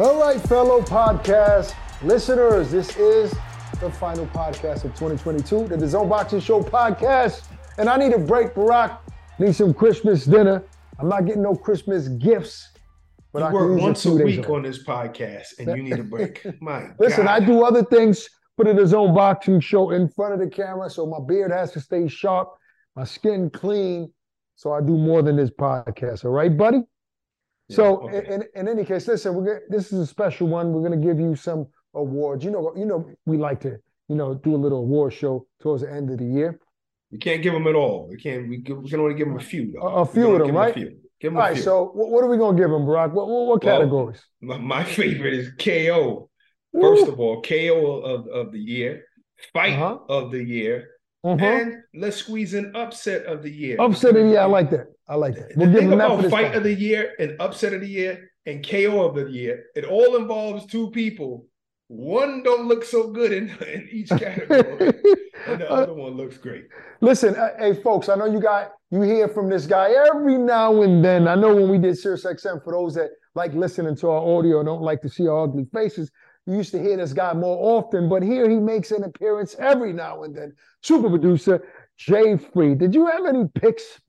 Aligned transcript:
All 0.00 0.20
right, 0.20 0.40
fellow 0.42 0.80
podcast 0.80 1.74
listeners, 2.04 2.70
this 2.70 2.96
is 2.96 3.34
the 3.80 3.90
final 3.90 4.26
podcast 4.26 4.84
of 4.84 4.94
2022, 4.94 5.66
the 5.66 5.76
DAZN 5.76 6.08
Boxing 6.08 6.38
Show 6.38 6.62
podcast. 6.62 7.48
And 7.78 7.88
I 7.88 7.96
need 7.96 8.12
a 8.12 8.18
break, 8.18 8.54
Barak. 8.54 9.00
Need 9.40 9.56
some 9.56 9.74
Christmas 9.74 10.24
dinner. 10.24 10.62
I'm 11.00 11.08
not 11.08 11.26
getting 11.26 11.42
no 11.42 11.56
Christmas 11.56 12.06
gifts. 12.06 12.68
But 13.32 13.40
you 13.40 13.46
I 13.46 13.52
work 13.52 13.80
once 13.80 14.06
a 14.06 14.14
week 14.14 14.48
on 14.48 14.62
this 14.62 14.84
podcast, 14.84 15.58
and 15.58 15.76
you 15.76 15.82
need 15.82 15.98
a 15.98 16.04
break. 16.04 16.46
My 16.60 16.90
listen, 17.00 17.24
God. 17.24 17.42
I 17.42 17.44
do 17.44 17.64
other 17.64 17.82
things. 17.82 18.28
Put 18.56 18.68
it 18.68 18.76
his 18.76 18.94
own 18.94 19.16
boxing 19.16 19.58
show 19.58 19.90
in 19.90 20.08
front 20.08 20.32
of 20.32 20.38
the 20.38 20.48
camera, 20.48 20.88
so 20.88 21.06
my 21.06 21.18
beard 21.26 21.50
has 21.50 21.72
to 21.72 21.80
stay 21.80 22.06
sharp, 22.06 22.54
my 22.94 23.02
skin 23.02 23.50
clean. 23.50 24.12
So 24.54 24.72
I 24.72 24.80
do 24.80 24.96
more 24.96 25.22
than 25.22 25.34
this 25.34 25.50
podcast. 25.50 26.24
All 26.24 26.30
right, 26.30 26.56
buddy. 26.56 26.84
Yeah, 27.68 27.76
so 27.76 28.08
okay. 28.08 28.34
in, 28.34 28.44
in 28.54 28.68
any 28.68 28.84
case, 28.84 29.06
listen, 29.08 29.34
we're 29.34 29.44
gonna, 29.44 29.60
this 29.68 29.92
is 29.92 30.00
a 30.00 30.06
special 30.06 30.48
one. 30.48 30.72
We're 30.72 30.86
going 30.86 31.00
to 31.00 31.06
give 31.06 31.20
you 31.20 31.36
some 31.36 31.66
awards. 31.94 32.44
You 32.44 32.50
know, 32.50 32.72
you 32.76 32.86
know, 32.86 33.10
we 33.26 33.36
like 33.36 33.60
to, 33.60 33.78
you 34.08 34.16
know, 34.16 34.34
do 34.34 34.54
a 34.54 34.56
little 34.56 34.78
award 34.78 35.12
show 35.12 35.46
towards 35.60 35.82
the 35.82 35.92
end 35.92 36.10
of 36.10 36.18
the 36.18 36.24
year. 36.24 36.58
You 37.10 37.18
can't 37.18 37.42
give 37.42 37.52
them 37.52 37.66
at 37.66 37.74
all. 37.74 38.08
We 38.10 38.16
can't. 38.16 38.48
We, 38.48 38.58
we 38.58 38.88
can 38.88 39.00
only 39.00 39.14
give 39.14 39.28
them 39.28 39.36
a 39.36 39.40
few. 39.40 39.72
Though. 39.72 39.86
A, 39.86 40.02
a 40.02 40.06
few 40.06 40.30
of 40.34 40.46
them, 40.46 40.54
right? 40.54 40.74
Give 41.20 41.34
all 41.34 41.40
right. 41.40 41.54
Few. 41.54 41.62
So 41.62 41.90
what, 41.94 42.22
are 42.22 42.28
we 42.28 42.36
gonna 42.36 42.56
give 42.56 42.70
them, 42.70 42.84
Brock? 42.84 43.14
What 43.14 43.28
what, 43.28 43.46
what 43.46 43.62
categories? 43.62 44.20
Well, 44.42 44.58
my, 44.58 44.82
my, 44.82 44.84
favorite 44.84 45.34
is 45.34 45.50
KO. 45.58 46.28
First 46.78 47.08
of 47.08 47.18
all, 47.18 47.40
KO 47.40 48.00
of, 48.02 48.28
of 48.28 48.52
the 48.52 48.58
year, 48.58 49.04
fight 49.54 49.72
uh-huh. 49.72 49.98
of 50.08 50.30
the 50.30 50.44
year, 50.44 50.86
uh-huh. 51.24 51.44
and 51.44 51.82
let's 51.94 52.16
squeeze 52.16 52.54
in 52.54 52.74
upset 52.74 53.26
of 53.26 53.42
the 53.42 53.50
year. 53.50 53.76
Upset 53.80 54.16
of 54.16 54.24
the 54.24 54.30
year, 54.30 54.40
I 54.40 54.46
like 54.46 54.70
that. 54.70 54.86
I 55.08 55.14
like 55.14 55.34
that. 55.34 55.56
We'll 55.56 55.70
the 55.70 55.78
thing 55.78 55.92
about 55.92 56.24
fight 56.30 56.54
of 56.54 56.62
the 56.62 56.74
year 56.74 57.14
and 57.18 57.36
upset 57.40 57.72
of 57.72 57.80
the 57.80 57.88
year 57.88 58.30
and 58.46 58.66
KO 58.66 59.02
of 59.02 59.14
the 59.14 59.30
year, 59.30 59.64
it 59.74 59.84
all 59.84 60.16
involves 60.16 60.66
two 60.66 60.90
people 60.90 61.46
one 61.88 62.42
don't 62.42 62.68
look 62.68 62.84
so 62.84 63.08
good 63.08 63.32
in, 63.32 63.48
in 63.66 63.88
each 63.90 64.10
category, 64.10 64.92
and 65.46 65.60
the 65.60 65.70
other 65.70 65.94
one 65.94 66.16
looks 66.16 66.36
great. 66.36 66.66
Listen, 67.00 67.34
uh, 67.34 67.48
hey 67.58 67.74
folks, 67.74 68.08
I 68.08 68.14
know 68.14 68.26
you 68.26 68.40
got 68.40 68.72
you 68.90 69.02
hear 69.02 69.26
from 69.28 69.48
this 69.48 69.66
guy 69.66 69.90
every 70.14 70.36
now 70.36 70.82
and 70.82 71.04
then. 71.04 71.26
I 71.26 71.34
know 71.34 71.54
when 71.54 71.68
we 71.68 71.78
did 71.78 71.98
Sirius 71.98 72.24
XM, 72.24 72.62
for 72.62 72.74
those 72.74 72.94
that 72.94 73.10
like 73.34 73.54
listening 73.54 73.96
to 73.96 74.08
our 74.08 74.38
audio, 74.38 74.62
don't 74.62 74.82
like 74.82 75.00
to 75.02 75.08
see 75.08 75.26
our 75.26 75.44
ugly 75.44 75.66
faces, 75.72 76.10
you 76.48 76.56
used 76.56 76.70
to 76.72 76.82
hear 76.82 76.96
this 76.96 77.12
guy 77.12 77.34
more 77.34 77.58
often, 77.78 78.08
but 78.08 78.22
here 78.22 78.48
he 78.48 78.56
makes 78.56 78.90
an 78.90 79.04
appearance 79.04 79.54
every 79.58 79.92
now 79.92 80.22
and 80.22 80.34
then. 80.34 80.54
Super 80.82 81.10
producer 81.10 81.62
Jay 81.98 82.38
Free. 82.38 82.74
Did 82.74 82.94
you 82.94 83.06
have 83.06 83.26
any 83.26 83.44
picks 83.54 84.00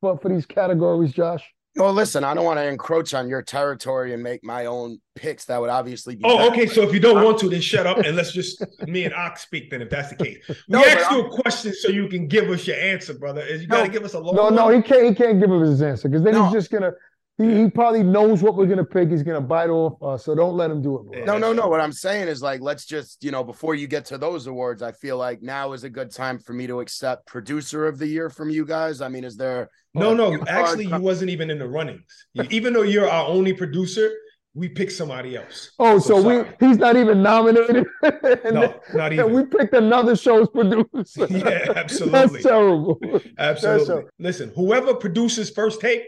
for, 0.00 0.16
for 0.18 0.28
these 0.28 0.46
categories, 0.46 1.12
Josh? 1.12 1.42
Well, 1.74 1.92
listen, 1.92 2.22
I 2.24 2.34
don't 2.34 2.44
want 2.44 2.58
to 2.58 2.66
encroach 2.66 3.14
on 3.14 3.28
your 3.28 3.42
territory 3.42 4.12
and 4.14 4.22
make 4.22 4.44
my 4.44 4.66
own 4.66 5.00
picks. 5.16 5.44
That 5.46 5.60
would 5.60 5.70
obviously 5.70 6.14
be. 6.14 6.22
Oh, 6.24 6.36
better. 6.36 6.50
okay. 6.50 6.66
So 6.66 6.82
if 6.82 6.92
you 6.92 7.00
don't 7.00 7.24
want 7.24 7.38
to, 7.40 7.48
then 7.48 7.60
shut 7.60 7.86
up 7.86 7.98
and 7.98 8.16
let's 8.16 8.32
just 8.32 8.64
me 8.86 9.04
and 9.04 9.14
Ox 9.14 9.42
speak. 9.42 9.70
Then, 9.70 9.82
if 9.82 9.90
that's 9.90 10.10
the 10.10 10.16
case, 10.16 10.38
we 10.48 10.54
no, 10.68 10.84
asked 10.84 11.10
you 11.10 11.26
a 11.26 11.30
question 11.30 11.72
so 11.74 11.88
you 11.88 12.08
can 12.08 12.26
give 12.26 12.48
us 12.50 12.66
your 12.66 12.76
answer, 12.76 13.14
brother. 13.14 13.42
Is 13.42 13.62
you 13.62 13.68
got 13.68 13.84
to 13.84 13.88
give 13.88 14.04
us 14.04 14.14
a 14.14 14.18
long. 14.18 14.34
No, 14.34 14.44
one? 14.44 14.54
no, 14.54 14.68
he 14.68 14.82
can't. 14.82 15.04
He 15.04 15.14
can't 15.14 15.40
give 15.40 15.52
us 15.52 15.68
his 15.68 15.82
answer 15.82 16.08
because 16.08 16.22
then 16.22 16.34
no. 16.34 16.44
he's 16.44 16.52
just 16.52 16.70
gonna 16.70 16.92
he, 17.38 17.62
he 17.62 17.70
probably 17.70 18.02
knows 18.02 18.42
what 18.42 18.56
we're 18.56 18.66
gonna 18.66 18.84
pick. 18.84 19.10
He's 19.10 19.22
gonna 19.22 19.40
bite 19.40 19.70
off 19.70 20.02
us, 20.02 20.24
so 20.24 20.34
don't 20.34 20.56
let 20.56 20.70
him 20.70 20.82
do 20.82 20.98
it. 20.98 21.24
Bro. 21.24 21.24
No, 21.24 21.38
no, 21.38 21.52
no. 21.52 21.68
What 21.68 21.80
I'm 21.80 21.92
saying 21.92 22.28
is 22.28 22.42
like, 22.42 22.60
let's 22.60 22.84
just 22.84 23.22
you 23.24 23.30
know, 23.30 23.44
before 23.44 23.74
you 23.74 23.86
get 23.86 24.04
to 24.06 24.18
those 24.18 24.46
awards, 24.48 24.82
I 24.82 24.92
feel 24.92 25.16
like 25.16 25.40
now 25.40 25.72
is 25.72 25.84
a 25.84 25.90
good 25.90 26.10
time 26.10 26.38
for 26.38 26.52
me 26.52 26.66
to 26.66 26.80
accept 26.80 27.26
producer 27.26 27.86
of 27.86 27.98
the 27.98 28.06
year 28.06 28.28
from 28.28 28.50
you 28.50 28.66
guys. 28.66 29.00
I 29.00 29.08
mean, 29.08 29.24
is 29.24 29.36
there? 29.36 29.70
No, 29.94 30.14
no. 30.14 30.38
Actually, 30.46 30.86
you 30.86 30.98
wasn't 30.98 31.30
even 31.30 31.50
in 31.50 31.58
the 31.58 31.68
runnings. 31.68 32.26
even 32.50 32.72
though 32.72 32.82
you're 32.82 33.08
our 33.08 33.26
only 33.26 33.52
producer, 33.52 34.10
we 34.58 34.68
picked 34.68 34.92
somebody 34.92 35.36
else. 35.36 35.70
Oh, 35.78 35.98
so, 35.98 36.20
so 36.20 36.28
we 36.28 36.44
he's 36.58 36.78
not 36.78 36.96
even 36.96 37.22
nominated. 37.22 37.86
no, 38.50 38.80
not 38.94 39.12
even. 39.12 39.32
We 39.32 39.44
picked 39.44 39.74
another 39.74 40.16
show's 40.16 40.48
producer. 40.48 41.26
yeah, 41.30 41.72
absolutely. 41.76 42.10
That's 42.10 42.42
terrible. 42.42 42.98
Absolutely. 43.38 43.94
That's 43.94 44.10
Listen, 44.18 44.52
whoever 44.56 44.94
produces 44.94 45.50
first 45.50 45.80
take 45.80 46.02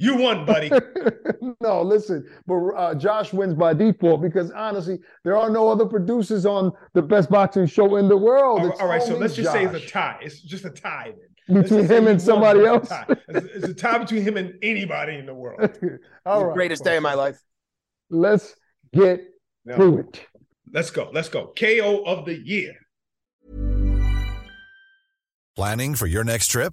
you 0.00 0.16
won, 0.16 0.46
buddy. 0.46 0.70
no, 1.60 1.82
listen, 1.82 2.26
but 2.46 2.56
uh, 2.70 2.94
Josh 2.94 3.34
wins 3.34 3.52
by 3.52 3.74
default 3.74 4.22
because 4.22 4.50
honestly, 4.52 4.98
there 5.24 5.36
are 5.36 5.50
no 5.50 5.68
other 5.68 5.84
producers 5.84 6.46
on 6.46 6.72
the 6.94 7.02
best 7.02 7.28
boxing 7.30 7.66
show 7.66 7.96
in 7.96 8.08
the 8.08 8.16
world. 8.16 8.62
all, 8.62 8.72
all 8.80 8.88
right, 8.88 9.02
so 9.02 9.18
let's 9.18 9.36
just 9.36 9.52
say 9.52 9.66
it's 9.66 9.74
a 9.74 9.86
tie. 9.86 10.18
It's 10.22 10.40
just 10.40 10.64
a 10.64 10.70
tie 10.70 11.12
then. 11.48 11.62
Between 11.62 11.86
him 11.86 12.06
and 12.06 12.20
somebody 12.20 12.64
else. 12.64 12.90
It's, 13.28 13.46
it's, 13.54 13.68
a 13.68 13.74
tie 13.74 13.98
between 13.98 14.22
him 14.22 14.38
and 14.38 14.54
anybody 14.62 15.16
in 15.16 15.26
the 15.26 15.34
world. 15.34 15.78
all 16.26 16.46
right. 16.46 16.54
Greatest 16.54 16.82
day 16.82 16.96
of 16.96 17.02
my 17.02 17.14
life. 17.14 17.38
Let's 18.08 18.54
get 18.94 19.20
no. 19.66 19.76
through 19.76 19.98
it. 19.98 20.26
Let's 20.72 20.90
go. 20.90 21.10
Let's 21.12 21.28
go. 21.28 21.52
KO 21.58 22.04
of 22.06 22.24
the 22.24 22.38
year. 22.38 22.74
Planning 25.56 25.94
for 25.94 26.06
your 26.06 26.24
next 26.24 26.46
trip? 26.48 26.72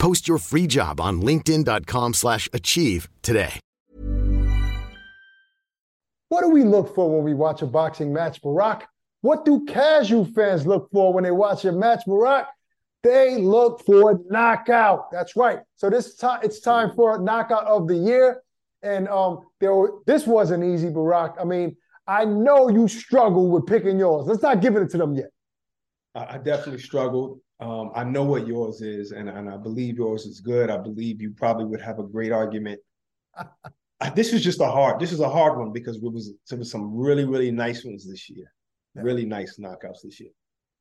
Post 0.00 0.26
your 0.26 0.38
free 0.38 0.66
job 0.66 0.98
on 0.98 1.20
linkedin.com 1.20 2.14
slash 2.14 2.48
achieve 2.54 3.08
today. 3.20 3.60
What 6.30 6.40
do 6.40 6.48
we 6.48 6.64
look 6.64 6.94
for 6.94 7.14
when 7.14 7.22
we 7.22 7.34
watch 7.34 7.60
a 7.60 7.66
boxing 7.66 8.10
match, 8.12 8.40
Barak? 8.40 8.88
What 9.20 9.44
do 9.44 9.66
casual 9.66 10.24
fans 10.24 10.66
look 10.66 10.88
for 10.90 11.12
when 11.12 11.24
they 11.24 11.30
watch 11.30 11.66
a 11.66 11.72
match, 11.72 12.00
Barak? 12.06 12.46
They 13.02 13.36
look 13.36 13.84
for 13.84 14.20
knockout. 14.30 15.10
That's 15.12 15.36
right. 15.36 15.60
So 15.76 15.90
this 15.90 16.16
time 16.16 16.40
it's 16.42 16.60
time 16.60 16.92
for 16.94 17.16
a 17.16 17.22
knockout 17.22 17.66
of 17.66 17.86
the 17.86 17.96
year. 17.96 18.42
And 18.82 19.06
um, 19.08 19.40
there 19.58 19.74
were, 19.74 19.98
this 20.06 20.26
wasn't 20.26 20.64
easy, 20.64 20.88
Barak. 20.88 21.34
I 21.38 21.44
mean, 21.44 21.76
I 22.06 22.24
know 22.24 22.70
you 22.70 22.88
struggled 22.88 23.52
with 23.52 23.66
picking 23.66 23.98
yours. 23.98 24.26
Let's 24.26 24.42
not 24.42 24.62
give 24.62 24.76
it 24.76 24.88
to 24.90 24.96
them 24.96 25.14
yet. 25.14 25.28
I 26.14 26.38
definitely 26.38 26.80
struggled. 26.80 27.40
Um, 27.60 27.90
I 27.94 28.04
know 28.04 28.24
what 28.24 28.46
yours 28.46 28.80
is, 28.80 29.12
and, 29.12 29.28
and 29.28 29.50
I 29.50 29.58
believe 29.58 29.96
yours 29.96 30.24
is 30.24 30.40
good. 30.40 30.70
I 30.70 30.78
believe 30.78 31.20
you 31.20 31.30
probably 31.30 31.66
would 31.66 31.80
have 31.82 31.98
a 31.98 32.02
great 32.02 32.32
argument. 32.32 32.80
this 34.14 34.32
is 34.32 34.42
just 34.42 34.60
a 34.60 34.66
hard. 34.66 34.98
This 34.98 35.12
is 35.12 35.20
a 35.20 35.28
hard 35.28 35.58
one 35.58 35.70
because 35.70 35.96
it 35.96 36.02
was 36.02 36.32
there 36.48 36.58
was 36.58 36.70
some 36.70 36.94
really 36.96 37.24
really 37.24 37.50
nice 37.50 37.84
ones 37.84 38.08
this 38.08 38.30
year, 38.30 38.50
yeah. 38.94 39.02
really 39.02 39.26
nice 39.26 39.58
knockouts 39.58 40.02
this 40.02 40.20
year. 40.20 40.30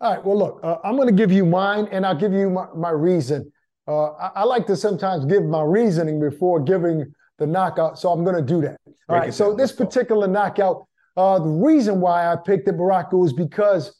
All 0.02 0.16
right. 0.16 0.26
Well, 0.26 0.38
look, 0.38 0.60
uh, 0.64 0.78
I'm 0.84 0.96
going 0.96 1.10
to 1.10 1.14
give 1.14 1.32
you 1.32 1.46
mine, 1.46 1.90
and 1.92 2.06
I'll 2.06 2.16
give 2.16 2.32
you 2.32 2.50
my, 2.50 2.68
my 2.76 2.92
reason. 2.92 3.52
Uh, 3.86 4.12
I, 4.12 4.32
I, 4.36 4.44
like 4.44 4.66
to 4.68 4.78
sometimes 4.78 5.26
give 5.26 5.44
my 5.44 5.64
reasoning 5.64 6.20
before 6.20 6.62
giving 6.62 7.14
the 7.38 7.48
knockout, 7.48 8.00
so 8.00 8.10
I'm 8.12 8.24
going 8.24 8.36
to 8.36 8.42
do 8.42 8.62
that. 8.62 8.78
All 9.10 9.18
right. 9.18 9.34
So 9.34 9.54
this 9.54 9.74
particular 9.74 10.28
knockout, 10.28 10.86
uh, 11.18 11.40
the 11.40 11.50
reason 11.50 12.00
why 12.00 12.32
I 12.32 12.38
picked 12.38 12.70
it, 12.70 12.78
Baraka, 12.78 13.18
was 13.18 13.34
because 13.34 13.94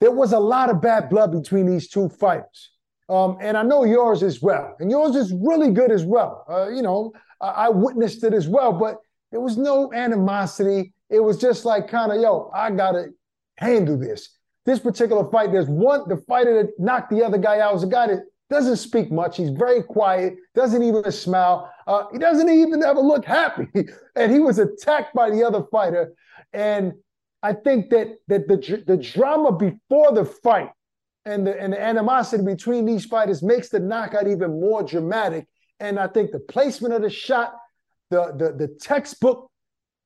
there 0.00 0.10
was 0.10 0.32
a 0.32 0.38
lot 0.38 0.70
of 0.70 0.82
bad 0.82 1.08
blood 1.08 1.32
between 1.32 1.66
these 1.66 1.88
two 1.88 2.08
fighters. 2.08 2.72
Um, 3.08 3.38
and 3.40 3.56
I 3.56 3.62
know 3.62 3.84
yours 3.84 4.22
as 4.22 4.42
well. 4.42 4.74
And 4.80 4.90
yours 4.90 5.14
is 5.14 5.32
really 5.32 5.70
good 5.70 5.92
as 5.92 6.04
well. 6.04 6.44
Uh, 6.48 6.68
you 6.68 6.82
know, 6.82 7.12
I, 7.40 7.46
I 7.46 7.68
witnessed 7.68 8.24
it 8.24 8.34
as 8.34 8.48
well, 8.48 8.72
but 8.72 8.96
there 9.30 9.40
was 9.40 9.56
no 9.56 9.92
animosity. 9.92 10.92
It 11.08 11.20
was 11.20 11.38
just 11.38 11.64
like 11.64 11.88
kind 11.88 12.12
of, 12.12 12.20
yo, 12.20 12.50
I 12.54 12.70
gotta 12.70 13.08
handle 13.58 13.98
this. 13.98 14.30
This 14.64 14.80
particular 14.80 15.30
fight, 15.30 15.52
there's 15.52 15.68
one, 15.68 16.08
the 16.08 16.16
fighter 16.16 16.62
that 16.62 16.72
knocked 16.78 17.10
the 17.10 17.22
other 17.22 17.38
guy 17.38 17.60
out 17.60 17.72
was 17.72 17.84
a 17.84 17.88
guy 17.88 18.08
that 18.08 18.24
doesn't 18.50 18.76
speak 18.76 19.12
much. 19.12 19.36
He's 19.36 19.50
very 19.50 19.82
quiet, 19.82 20.36
doesn't 20.54 20.82
even 20.82 21.10
smile. 21.12 21.70
Uh, 21.86 22.04
he 22.12 22.18
doesn't 22.18 22.48
even 22.48 22.82
ever 22.82 23.00
look 23.00 23.24
happy. 23.24 23.68
and 24.16 24.32
he 24.32 24.40
was 24.40 24.58
attacked 24.58 25.14
by 25.14 25.30
the 25.30 25.44
other 25.44 25.62
fighter. 25.70 26.12
And 26.52 26.94
I 27.42 27.52
think 27.52 27.90
that 27.90 28.16
that 28.28 28.48
the 28.48 28.82
the 28.86 28.96
drama 28.96 29.52
before 29.52 30.12
the 30.12 30.24
fight 30.24 30.70
and 31.24 31.46
the 31.46 31.60
and 31.60 31.72
the 31.72 31.82
animosity 31.82 32.44
between 32.44 32.86
these 32.86 33.04
fighters 33.04 33.42
makes 33.42 33.68
the 33.68 33.80
knockout 33.80 34.26
even 34.26 34.60
more 34.60 34.82
dramatic. 34.82 35.46
And 35.80 35.98
I 35.98 36.06
think 36.06 36.32
the 36.32 36.40
placement 36.40 36.94
of 36.94 37.02
the 37.02 37.10
shot, 37.10 37.54
the 38.10 38.32
the 38.36 38.52
the 38.52 38.68
textbook 38.68 39.50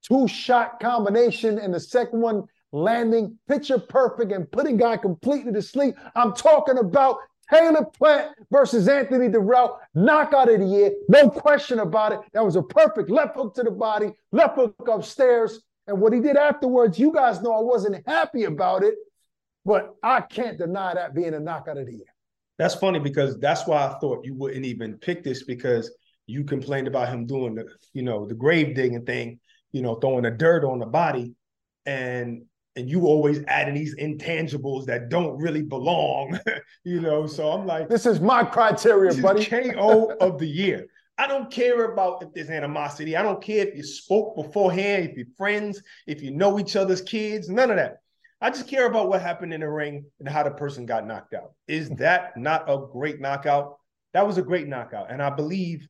two 0.02 0.26
shot 0.26 0.80
combination, 0.80 1.58
and 1.58 1.72
the 1.72 1.80
second 1.80 2.20
one 2.20 2.44
landing 2.72 3.38
picture 3.48 3.78
perfect 3.78 4.32
and 4.32 4.50
putting 4.50 4.76
guy 4.76 4.96
completely 4.96 5.52
to 5.52 5.62
sleep. 5.62 5.94
I'm 6.14 6.32
talking 6.32 6.78
about 6.78 7.18
Caleb 7.50 7.92
Plant 7.94 8.30
versus 8.52 8.88
Anthony 8.88 9.28
Dirrell, 9.28 9.78
knockout 9.94 10.48
of 10.48 10.60
the 10.60 10.66
year, 10.66 10.92
no 11.08 11.28
question 11.28 11.80
about 11.80 12.12
it. 12.12 12.20
That 12.32 12.44
was 12.44 12.54
a 12.54 12.62
perfect 12.62 13.10
left 13.10 13.34
hook 13.34 13.54
to 13.56 13.64
the 13.64 13.72
body, 13.72 14.12
left 14.30 14.54
hook 14.54 14.88
upstairs. 14.88 15.60
And 15.90 16.00
what 16.00 16.12
he 16.12 16.20
did 16.20 16.36
afterwards, 16.36 17.00
you 17.00 17.12
guys 17.12 17.42
know 17.42 17.52
I 17.52 17.60
wasn't 17.60 18.06
happy 18.06 18.44
about 18.44 18.84
it, 18.84 18.94
but 19.64 19.96
I 20.04 20.20
can't 20.20 20.56
deny 20.56 20.94
that 20.94 21.16
being 21.16 21.34
a 21.34 21.40
knockout 21.40 21.78
of 21.78 21.86
the 21.86 21.92
year. 21.92 22.14
That's 22.58 22.76
funny 22.76 23.00
because 23.00 23.38
that's 23.40 23.66
why 23.66 23.88
I 23.88 23.98
thought 23.98 24.24
you 24.24 24.34
wouldn't 24.34 24.64
even 24.64 24.98
pick 24.98 25.24
this 25.24 25.42
because 25.42 25.90
you 26.26 26.44
complained 26.44 26.86
about 26.86 27.08
him 27.08 27.26
doing 27.26 27.56
the, 27.56 27.64
you 27.92 28.02
know, 28.02 28.24
the 28.24 28.34
grave 28.34 28.76
digging 28.76 29.04
thing, 29.04 29.40
you 29.72 29.82
know, 29.82 29.96
throwing 29.96 30.22
the 30.22 30.30
dirt 30.30 30.64
on 30.64 30.78
the 30.78 30.86
body. 30.86 31.34
And 31.86 32.44
and 32.76 32.88
you 32.88 33.06
always 33.06 33.42
adding 33.48 33.74
these 33.74 33.96
intangibles 33.96 34.86
that 34.86 35.08
don't 35.08 35.36
really 35.38 35.62
belong, 35.62 36.38
you 36.84 37.00
know. 37.00 37.26
So 37.26 37.50
I'm 37.50 37.66
like, 37.66 37.88
this 37.88 38.06
is 38.06 38.20
my 38.20 38.44
criteria, 38.44 39.20
buddy. 39.20 39.44
KO 39.44 40.12
of 40.20 40.38
the 40.38 40.46
year. 40.46 40.86
I 41.20 41.26
don't 41.26 41.50
care 41.50 41.92
about 41.92 42.22
if 42.22 42.32
there's 42.32 42.48
animosity. 42.48 43.14
I 43.14 43.22
don't 43.22 43.42
care 43.42 43.66
if 43.66 43.76
you 43.76 43.82
spoke 43.82 44.36
beforehand, 44.36 45.10
if 45.10 45.18
you're 45.18 45.26
friends, 45.36 45.82
if 46.06 46.22
you 46.22 46.30
know 46.30 46.58
each 46.58 46.76
other's 46.76 47.02
kids, 47.02 47.50
none 47.50 47.70
of 47.70 47.76
that. 47.76 47.98
I 48.40 48.48
just 48.48 48.66
care 48.66 48.86
about 48.86 49.10
what 49.10 49.20
happened 49.20 49.52
in 49.52 49.60
the 49.60 49.68
ring 49.68 50.06
and 50.18 50.26
how 50.26 50.44
the 50.44 50.50
person 50.50 50.86
got 50.86 51.06
knocked 51.06 51.34
out. 51.34 51.52
Is 51.68 51.90
that 51.90 52.38
not 52.38 52.70
a 52.70 52.86
great 52.90 53.20
knockout? 53.20 53.76
That 54.14 54.26
was 54.26 54.38
a 54.38 54.42
great 54.42 54.66
knockout. 54.66 55.12
And 55.12 55.22
I 55.22 55.28
believe 55.28 55.86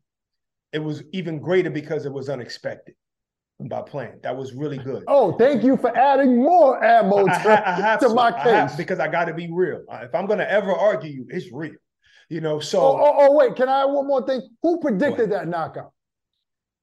it 0.73 0.81
was 0.81 1.05
even 1.13 1.39
greater 1.39 1.71
because 1.71 2.07
it 2.07 2.13
was 2.13 2.29
unexpected 2.29 2.97
by 3.61 3.83
Plant. 3.83 4.25
That 4.25 4.37
was 4.37 4.53
really 4.53 4.79
good. 4.79 5.05
Oh, 5.07 5.39
thank 5.39 5.63
you 5.63 5.77
for 5.77 5.97
adding 5.97 6.43
more 6.43 6.83
ammo 6.83 7.27
to, 7.27 7.33
I, 7.33 7.95
I 7.95 7.97
to, 7.99 8.09
to 8.09 8.15
my 8.15 8.33
case. 8.33 8.43
Have, 8.47 8.77
because 8.77 8.99
I 8.99 9.07
got 9.07 9.27
to 9.27 9.35
be 9.35 9.49
real. 9.49 9.85
If 9.89 10.13
I'm 10.13 10.27
going 10.27 10.41
to 10.41 10.51
ever 10.51 10.73
argue 10.75 11.13
you, 11.13 11.27
it's 11.31 11.53
real. 11.53 11.77
You 12.31 12.41
know, 12.41 12.61
so. 12.61 12.81
Oh, 12.81 12.97
oh, 12.97 13.15
oh, 13.19 13.33
wait, 13.35 13.57
can 13.57 13.69
I 13.69 13.83
add 13.83 13.87
one 13.87 14.07
more 14.07 14.25
thing? 14.25 14.41
Who 14.63 14.81
predicted 14.81 15.33
that 15.33 15.49
knockout? 15.49 15.93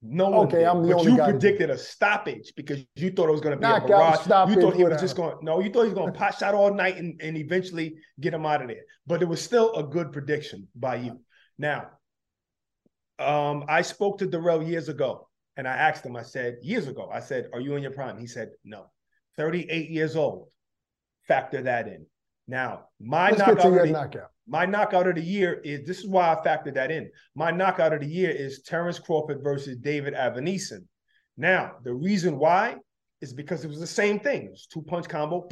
No 0.02 0.30
one. 0.30 0.48
Okay, 0.48 0.60
did. 0.60 0.68
I'm 0.68 0.84
the 0.84 0.90
but 0.90 1.00
only 1.00 1.14
you 1.14 1.24
predicted 1.24 1.70
a 1.70 1.78
stoppage 1.78 2.54
because 2.56 2.84
you 2.96 3.12
thought 3.12 3.30
it 3.30 3.32
was 3.32 3.42
going 3.42 3.56
to 3.56 3.58
be 3.58 3.62
Knockout, 3.62 3.86
a 3.86 3.88
barrage. 3.88 4.20
Stoppage, 4.20 4.56
you 4.56 4.62
thought 4.62 4.76
he 4.76 4.84
was 4.84 5.02
just 5.02 5.16
going. 5.16 5.38
No, 5.42 5.60
you 5.62 5.72
thought 5.72 5.84
he 5.84 5.90
was 5.90 5.94
going 5.96 6.14
to 6.14 6.20
pot 6.20 6.38
shot 6.38 6.54
all 6.54 6.74
night 6.74 6.98
and, 6.98 7.20
and 7.22 7.38
eventually 7.38 7.96
get 8.20 8.34
him 8.34 8.46
out 8.46 8.62
of 8.62 8.68
there. 8.68 8.84
But 9.08 9.22
it 9.22 9.28
was 9.28 9.42
still 9.42 9.74
a 9.74 9.84
good 9.84 10.12
prediction 10.12 10.68
by 10.76 10.98
you. 10.98 11.20
Now, 11.58 11.92
um, 13.18 13.64
I 13.70 13.82
spoke 13.82 14.20
to 14.20 14.28
Dirrell 14.28 14.68
years 14.68 14.90
ago, 14.90 15.30
and 15.56 15.66
I 15.66 15.76
asked 15.78 16.06
him. 16.06 16.16
I 16.18 16.24
said 16.24 16.58
years 16.62 16.88
ago. 16.88 17.10
I 17.12 17.22
said, 17.22 17.50
"Are 17.54 17.62
you 17.62 17.76
in 17.76 17.82
your 17.82 17.94
prime?" 17.94 18.20
He 18.20 18.28
said, 18.28 18.50
"No." 18.66 18.92
Thirty-eight 19.38 19.90
years 19.90 20.18
old. 20.18 20.50
Factor 21.28 21.62
that 21.64 21.88
in. 21.88 22.06
Now, 22.48 22.86
my 23.00 23.30
Let's 23.30 23.40
knockout, 23.40 23.64
your 23.64 23.86
knockout. 23.88 24.32
My 24.48 24.66
knockout 24.66 25.08
of 25.08 25.16
the 25.16 25.22
year 25.22 25.56
is 25.66 25.86
this 25.86 26.00
is 26.00 26.08
why 26.08 26.32
I 26.32 26.36
factored 26.36 26.76
that 26.76 26.92
in. 26.92 27.10
My 27.36 27.52
knockout 27.52 27.94
of 27.94 28.00
the 28.00 28.08
year 28.08 28.30
is 28.30 28.62
Terence 28.62 29.00
Crawford 29.00 29.44
versus 29.44 29.76
David 29.78 30.14
Avanesyan. 30.14 30.86
Now, 31.36 31.74
the 31.84 31.94
reason 31.94 32.40
why 32.40 32.78
is 33.22 33.34
because 33.34 33.66
it 33.66 33.68
was 33.68 33.80
the 33.80 33.88
same 33.88 34.20
thing. 34.20 34.44
It 34.44 34.52
was 34.52 34.68
two 34.68 34.82
punch 34.82 35.10
combo. 35.10 35.48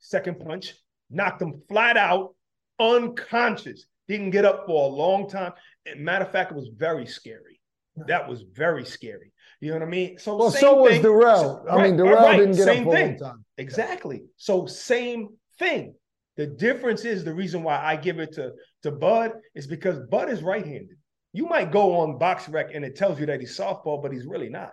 Second 0.00 0.40
punch, 0.40 0.74
knocked 1.10 1.40
him 1.40 1.62
flat 1.68 1.96
out, 1.96 2.34
unconscious. 2.78 3.86
Didn't 4.08 4.30
get 4.30 4.44
up 4.44 4.66
for 4.66 4.90
a 4.90 4.92
long 4.92 5.28
time. 5.28 5.52
And 5.86 6.04
matter 6.04 6.24
of 6.24 6.32
fact, 6.32 6.52
it 6.52 6.56
was 6.56 6.70
very 6.76 7.06
scary. 7.06 7.60
That 8.06 8.28
was 8.28 8.42
very 8.42 8.84
scary. 8.84 9.32
You 9.60 9.70
know 9.70 9.78
what 9.78 9.86
I 9.86 9.90
mean? 9.90 10.18
So 10.18 10.36
well, 10.36 10.50
so 10.50 10.74
was 10.82 10.98
Dirrell. 10.98 11.40
So, 11.40 11.64
I 11.70 11.76
right, 11.76 11.90
mean, 11.90 12.00
Dirrell 12.00 12.16
right, 12.16 12.36
didn't 12.36 12.56
get 12.56 12.68
up 12.68 12.76
for 12.84 12.92
thing. 12.92 13.08
a 13.08 13.10
long 13.10 13.18
time. 13.18 13.44
Exactly. 13.58 14.24
So 14.36 14.66
same 14.66 15.28
thing. 15.58 15.94
The 16.36 16.46
difference 16.46 17.04
is 17.04 17.24
the 17.24 17.34
reason 17.34 17.62
why 17.62 17.78
I 17.78 17.96
give 17.96 18.18
it 18.18 18.32
to, 18.32 18.52
to 18.84 18.90
Bud 18.90 19.32
is 19.54 19.66
because 19.66 19.98
Bud 20.10 20.30
is 20.30 20.42
right-handed. 20.42 20.96
You 21.32 21.46
might 21.46 21.72
go 21.72 22.00
on 22.00 22.18
BoxRec 22.18 22.74
and 22.74 22.84
it 22.84 22.96
tells 22.96 23.20
you 23.20 23.26
that 23.26 23.40
he's 23.40 23.56
southpaw, 23.56 24.00
but 24.00 24.12
he's 24.12 24.26
really 24.26 24.48
not. 24.48 24.72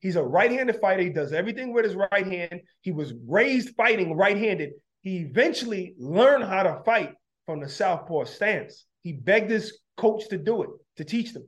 He's 0.00 0.16
a 0.16 0.22
right-handed 0.22 0.80
fighter. 0.80 1.02
He 1.02 1.10
does 1.10 1.32
everything 1.32 1.72
with 1.72 1.84
his 1.84 1.94
right 1.94 2.26
hand. 2.26 2.60
He 2.80 2.92
was 2.92 3.14
raised 3.26 3.74
fighting 3.76 4.16
right-handed. 4.16 4.72
He 5.02 5.18
eventually 5.18 5.94
learned 5.98 6.44
how 6.44 6.64
to 6.64 6.82
fight 6.84 7.12
from 7.44 7.60
the 7.60 7.68
southpaw 7.68 8.24
stance. 8.24 8.84
He 9.02 9.12
begged 9.12 9.50
his 9.50 9.78
coach 9.96 10.28
to 10.28 10.38
do 10.38 10.62
it, 10.62 10.70
to 10.96 11.04
teach 11.04 11.32
them. 11.32 11.46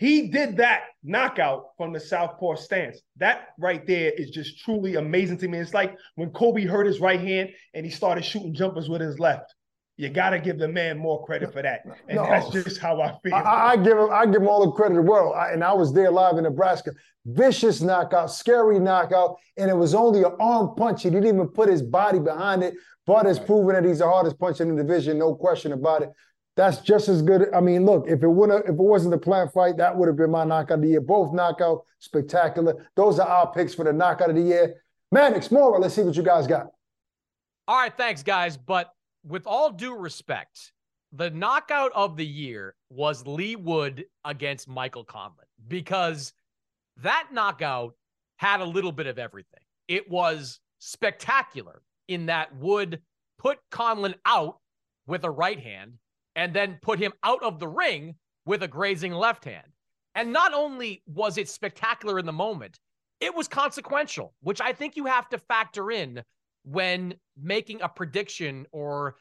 He 0.00 0.28
did 0.28 0.56
that 0.56 0.84
knockout 1.04 1.72
from 1.76 1.92
the 1.92 2.00
southpaw 2.00 2.54
stance. 2.54 3.02
That 3.18 3.48
right 3.58 3.86
there 3.86 4.10
is 4.10 4.30
just 4.30 4.58
truly 4.60 4.94
amazing 4.94 5.36
to 5.38 5.48
me. 5.48 5.58
It's 5.58 5.74
like 5.74 5.94
when 6.14 6.30
Kobe 6.30 6.64
hurt 6.64 6.86
his 6.86 7.00
right 7.00 7.20
hand 7.20 7.50
and 7.74 7.84
he 7.84 7.92
started 7.92 8.24
shooting 8.24 8.54
jumpers 8.54 8.88
with 8.88 9.02
his 9.02 9.18
left. 9.18 9.54
You 9.98 10.08
got 10.08 10.30
to 10.30 10.38
give 10.38 10.58
the 10.58 10.68
man 10.68 10.96
more 10.96 11.22
credit 11.26 11.52
for 11.52 11.60
that, 11.60 11.82
and 12.08 12.16
no, 12.16 12.24
that's 12.24 12.48
just 12.48 12.78
how 12.78 13.02
I 13.02 13.18
feel. 13.22 13.34
I, 13.34 13.72
I, 13.72 13.76
give 13.76 13.98
him, 13.98 14.08
I 14.10 14.24
give 14.24 14.40
him 14.40 14.48
all 14.48 14.64
the 14.64 14.72
credit 14.72 14.96
in 14.96 15.04
the 15.04 15.10
world. 15.10 15.34
I, 15.36 15.52
and 15.52 15.62
I 15.62 15.74
was 15.74 15.92
there 15.92 16.10
live 16.10 16.38
in 16.38 16.44
Nebraska. 16.44 16.92
Vicious 17.26 17.82
knockout, 17.82 18.30
scary 18.30 18.78
knockout, 18.78 19.36
and 19.58 19.68
it 19.68 19.76
was 19.76 19.94
only 19.94 20.22
an 20.22 20.32
arm 20.40 20.74
punch. 20.74 21.02
He 21.02 21.10
didn't 21.10 21.26
even 21.26 21.48
put 21.48 21.68
his 21.68 21.82
body 21.82 22.18
behind 22.18 22.62
it. 22.62 22.72
But 23.06 23.26
has 23.26 23.38
proven 23.38 23.74
that 23.74 23.84
he's 23.84 23.98
the 23.98 24.06
hardest 24.06 24.38
puncher 24.38 24.62
in 24.62 24.74
the 24.74 24.82
division, 24.82 25.18
no 25.18 25.34
question 25.34 25.72
about 25.72 26.02
it. 26.02 26.10
That's 26.56 26.78
just 26.78 27.08
as 27.08 27.22
good. 27.22 27.48
I 27.54 27.60
mean, 27.60 27.86
look, 27.86 28.06
if 28.08 28.22
it 28.22 28.28
wouldn't, 28.28 28.64
if 28.64 28.70
it 28.70 28.76
wasn't 28.76 29.12
the 29.12 29.18
plant 29.18 29.52
fight, 29.52 29.76
that 29.76 29.96
would 29.96 30.08
have 30.08 30.16
been 30.16 30.30
my 30.30 30.44
knockout 30.44 30.78
of 30.78 30.82
the 30.82 30.88
year. 30.88 31.00
Both 31.00 31.32
knockout, 31.32 31.84
spectacular. 32.00 32.86
Those 32.96 33.18
are 33.18 33.28
our 33.28 33.52
picks 33.52 33.74
for 33.74 33.84
the 33.84 33.92
knockout 33.92 34.30
of 34.30 34.36
the 34.36 34.42
year. 34.42 34.82
Mannix, 35.12 35.50
Mora. 35.50 35.78
Let's 35.78 35.94
see 35.94 36.02
what 36.02 36.16
you 36.16 36.22
guys 36.22 36.46
got. 36.46 36.68
All 37.66 37.76
right, 37.76 37.96
thanks, 37.96 38.22
guys. 38.22 38.56
But 38.56 38.92
with 39.24 39.46
all 39.46 39.70
due 39.70 39.94
respect, 39.94 40.72
the 41.12 41.30
knockout 41.30 41.92
of 41.94 42.16
the 42.16 42.26
year 42.26 42.74
was 42.90 43.26
Leigh 43.26 43.56
Wood 43.56 44.04
against 44.24 44.68
Michael 44.68 45.04
Conlan 45.04 45.46
because 45.68 46.32
that 46.98 47.28
knockout 47.32 47.94
had 48.36 48.60
a 48.60 48.64
little 48.64 48.92
bit 48.92 49.06
of 49.06 49.18
everything. 49.18 49.60
It 49.88 50.10
was 50.10 50.60
spectacular 50.78 51.82
in 52.08 52.26
that 52.26 52.54
Wood 52.56 53.00
put 53.38 53.58
Conlan 53.70 54.14
out 54.24 54.58
with 55.06 55.24
a 55.24 55.30
right 55.30 55.58
hand 55.58 55.94
and 56.36 56.54
then 56.54 56.78
put 56.82 56.98
him 56.98 57.12
out 57.22 57.42
of 57.42 57.58
the 57.58 57.68
ring 57.68 58.14
with 58.44 58.62
a 58.62 58.68
grazing 58.68 59.12
left 59.12 59.44
hand. 59.44 59.66
And 60.14 60.32
not 60.32 60.52
only 60.54 61.02
was 61.06 61.38
it 61.38 61.48
spectacular 61.48 62.18
in 62.18 62.26
the 62.26 62.32
moment, 62.32 62.78
it 63.20 63.34
was 63.34 63.48
consequential, 63.48 64.34
which 64.40 64.60
I 64.60 64.72
think 64.72 64.96
you 64.96 65.06
have 65.06 65.28
to 65.30 65.38
factor 65.38 65.90
in 65.90 66.22
when 66.64 67.14
making 67.40 67.82
a 67.82 67.88
prediction 67.88 68.66
or 68.72 69.16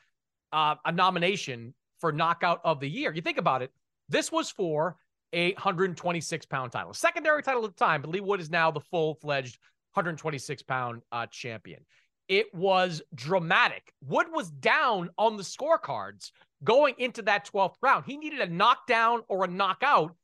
uh, 0.51 0.75
a 0.86 0.92
nomination 0.92 1.74
for 2.00 2.12
knockout 2.12 2.62
of 2.63 2.80
the 2.80 2.89
year. 2.89 3.13
You 3.13 3.22
think 3.22 3.38
about 3.38 3.62
it, 3.62 3.72
this 4.08 4.32
was 4.32 4.50
for 4.50 4.96
a 5.34 5.54
126 5.54 6.46
pound 6.48 6.72
title, 6.72 6.94
secondary 6.94 7.44
title 7.44 7.63
at 7.66 7.75
the 7.75 7.86
time, 7.86 8.01
but 8.01 8.10
Leigh 8.10 8.22
Wood 8.22 8.39
is 8.39 8.50
now 8.50 8.72
the 8.72 8.80
full 8.80 9.16
fledged 9.16 9.60
126 9.94 10.63
pound 10.63 11.01
uh, 11.12 11.28
champion. 11.28 11.86
It 12.29 12.53
was 12.53 13.01
dramatic. 13.15 13.91
Wood 14.05 14.27
was 14.31 14.51
down 14.51 15.09
on 15.17 15.36
the 15.36 15.43
scorecards 15.43 16.31
going 16.63 16.93
into 17.00 17.24
that 17.24 17.50
12th 17.51 17.75
round. 17.81 18.05
He 18.05 18.17
needed 18.17 18.39
a 18.39 18.48
knockdown 18.48 19.24
or 19.27 19.43
a 19.43 19.48
knockout 19.48 20.15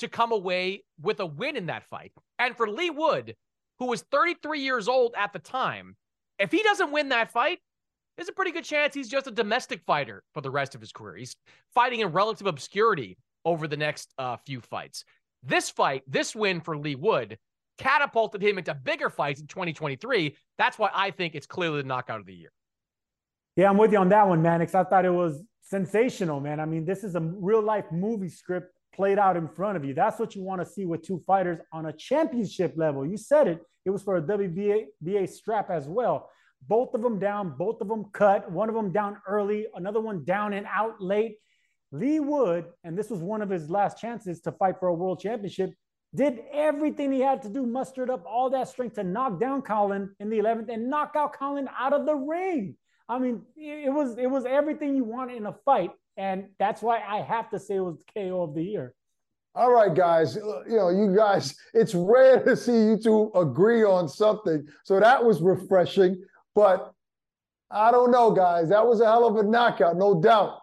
to 0.00 0.08
come 0.08 0.30
away 0.30 0.84
with 1.00 1.20
a 1.20 1.26
win 1.26 1.56
in 1.56 1.66
that 1.66 1.88
fight. 1.88 2.12
And 2.38 2.54
for 2.54 2.68
Leigh 2.68 2.90
Wood, 2.90 3.34
who 3.78 3.86
was 3.86 4.02
33 4.02 4.60
years 4.60 4.88
old 4.88 5.14
at 5.16 5.32
the 5.32 5.38
time, 5.38 5.96
if 6.38 6.52
he 6.52 6.62
doesn't 6.62 6.92
win 6.92 7.08
that 7.08 7.32
fight, 7.32 7.60
there's 8.16 8.28
a 8.28 8.32
pretty 8.32 8.52
good 8.52 8.64
chance 8.64 8.94
he's 8.94 9.08
just 9.08 9.26
a 9.26 9.32
domestic 9.32 9.82
fighter 9.86 10.22
for 10.34 10.42
the 10.42 10.50
rest 10.50 10.74
of 10.74 10.80
his 10.80 10.92
career. 10.92 11.16
He's 11.16 11.34
fighting 11.74 12.00
in 12.00 12.12
relative 12.12 12.46
obscurity 12.46 13.16
over 13.44 13.66
the 13.66 13.76
next 13.76 14.12
uh, 14.18 14.36
few 14.44 14.60
fights. 14.60 15.04
This 15.42 15.70
fight, 15.70 16.02
this 16.06 16.36
win 16.36 16.60
for 16.60 16.76
Leigh 16.76 16.94
Wood, 16.94 17.38
catapulted 17.78 18.42
him 18.42 18.58
into 18.58 18.74
bigger 18.74 19.10
fights 19.10 19.40
in 19.40 19.46
2023. 19.46 20.36
That's 20.58 20.78
why 20.78 20.90
I 20.94 21.10
think 21.10 21.34
it's 21.34 21.46
clearly 21.46 21.82
the 21.82 21.88
knockout 21.88 22.20
of 22.20 22.26
the 22.26 22.34
year. 22.34 22.52
Yeah, 23.56 23.70
I'm 23.70 23.78
with 23.78 23.92
you 23.92 23.98
on 23.98 24.08
that 24.08 24.26
one, 24.26 24.42
Mannix. 24.42 24.74
I 24.74 24.84
thought 24.84 25.04
it 25.04 25.12
was 25.12 25.42
sensational, 25.62 26.40
man. 26.40 26.60
I 26.60 26.64
mean, 26.64 26.84
this 26.84 27.04
is 27.04 27.14
a 27.14 27.20
real 27.20 27.62
life 27.62 27.84
movie 27.92 28.28
script 28.28 28.72
played 28.94 29.18
out 29.18 29.36
in 29.36 29.48
front 29.48 29.76
of 29.76 29.84
you. 29.84 29.94
That's 29.94 30.18
what 30.18 30.34
you 30.34 30.42
want 30.42 30.60
to 30.60 30.66
see 30.66 30.86
with 30.86 31.02
two 31.02 31.18
fighters 31.26 31.58
on 31.72 31.86
a 31.86 31.92
championship 31.92 32.74
level. 32.76 33.06
You 33.06 33.16
said 33.16 33.48
it. 33.48 33.60
It 33.84 33.90
was 33.90 34.02
for 34.02 34.16
a 34.16 34.22
WBA 34.22 35.28
strap 35.28 35.70
as 35.70 35.86
well. 35.88 36.30
Both 36.66 36.94
of 36.94 37.02
them 37.02 37.18
down, 37.18 37.56
both 37.58 37.80
of 37.80 37.88
them 37.88 38.06
cut, 38.12 38.50
one 38.50 38.68
of 38.68 38.74
them 38.74 38.90
down 38.92 39.18
early, 39.26 39.66
another 39.74 40.00
one 40.00 40.24
down 40.24 40.54
and 40.54 40.66
out 40.72 41.00
late. 41.00 41.36
Leigh 41.92 42.20
Wood, 42.20 42.64
and 42.82 42.98
this 42.98 43.10
was 43.10 43.20
one 43.20 43.42
of 43.42 43.50
his 43.50 43.70
last 43.70 43.98
chances 44.00 44.40
to 44.40 44.52
fight 44.52 44.76
for 44.80 44.88
a 44.88 44.94
world 44.94 45.20
championship, 45.20 45.74
did 46.14 46.40
everything 46.52 47.12
he 47.12 47.20
had 47.20 47.42
to 47.42 47.48
do, 47.48 47.66
mustered 47.66 48.08
up 48.08 48.24
all 48.26 48.50
that 48.50 48.68
strength 48.68 48.94
to 48.94 49.04
knock 49.04 49.40
down 49.40 49.62
Conlan 49.62 50.10
in 50.20 50.30
the 50.30 50.38
11th 50.38 50.72
and 50.72 50.88
knock 50.88 51.14
out 51.16 51.36
Conlan 51.36 51.68
out 51.76 51.92
of 51.92 52.06
the 52.06 52.14
ring. 52.14 52.76
I 53.08 53.18
mean, 53.18 53.42
it 53.56 53.92
was 53.92 54.16
it 54.16 54.30
was 54.30 54.46
everything 54.46 54.96
you 54.96 55.04
want 55.04 55.30
in 55.30 55.46
a 55.46 55.52
fight, 55.64 55.90
and 56.16 56.46
that's 56.58 56.80
why 56.80 57.02
I 57.06 57.20
have 57.20 57.50
to 57.50 57.58
say 57.58 57.76
it 57.76 57.80
was 57.80 57.96
the 57.98 58.04
KO 58.28 58.42
of 58.42 58.54
the 58.54 58.62
year. 58.62 58.94
All 59.54 59.72
right, 59.72 59.94
guys. 59.94 60.36
You 60.36 60.76
know, 60.76 60.88
you 60.88 61.14
guys, 61.14 61.54
it's 61.74 61.94
rare 61.94 62.42
to 62.44 62.56
see 62.56 62.72
you 62.72 62.98
two 62.98 63.30
agree 63.34 63.84
on 63.84 64.08
something. 64.08 64.66
So 64.84 64.98
that 64.98 65.22
was 65.22 65.42
refreshing. 65.42 66.22
But 66.54 66.92
I 67.70 67.90
don't 67.90 68.10
know, 68.10 68.30
guys. 68.30 68.70
That 68.70 68.86
was 68.86 69.00
a 69.00 69.04
hell 69.04 69.26
of 69.26 69.36
a 69.36 69.42
knockout, 69.42 69.96
no 69.96 70.20
doubt. 70.20 70.58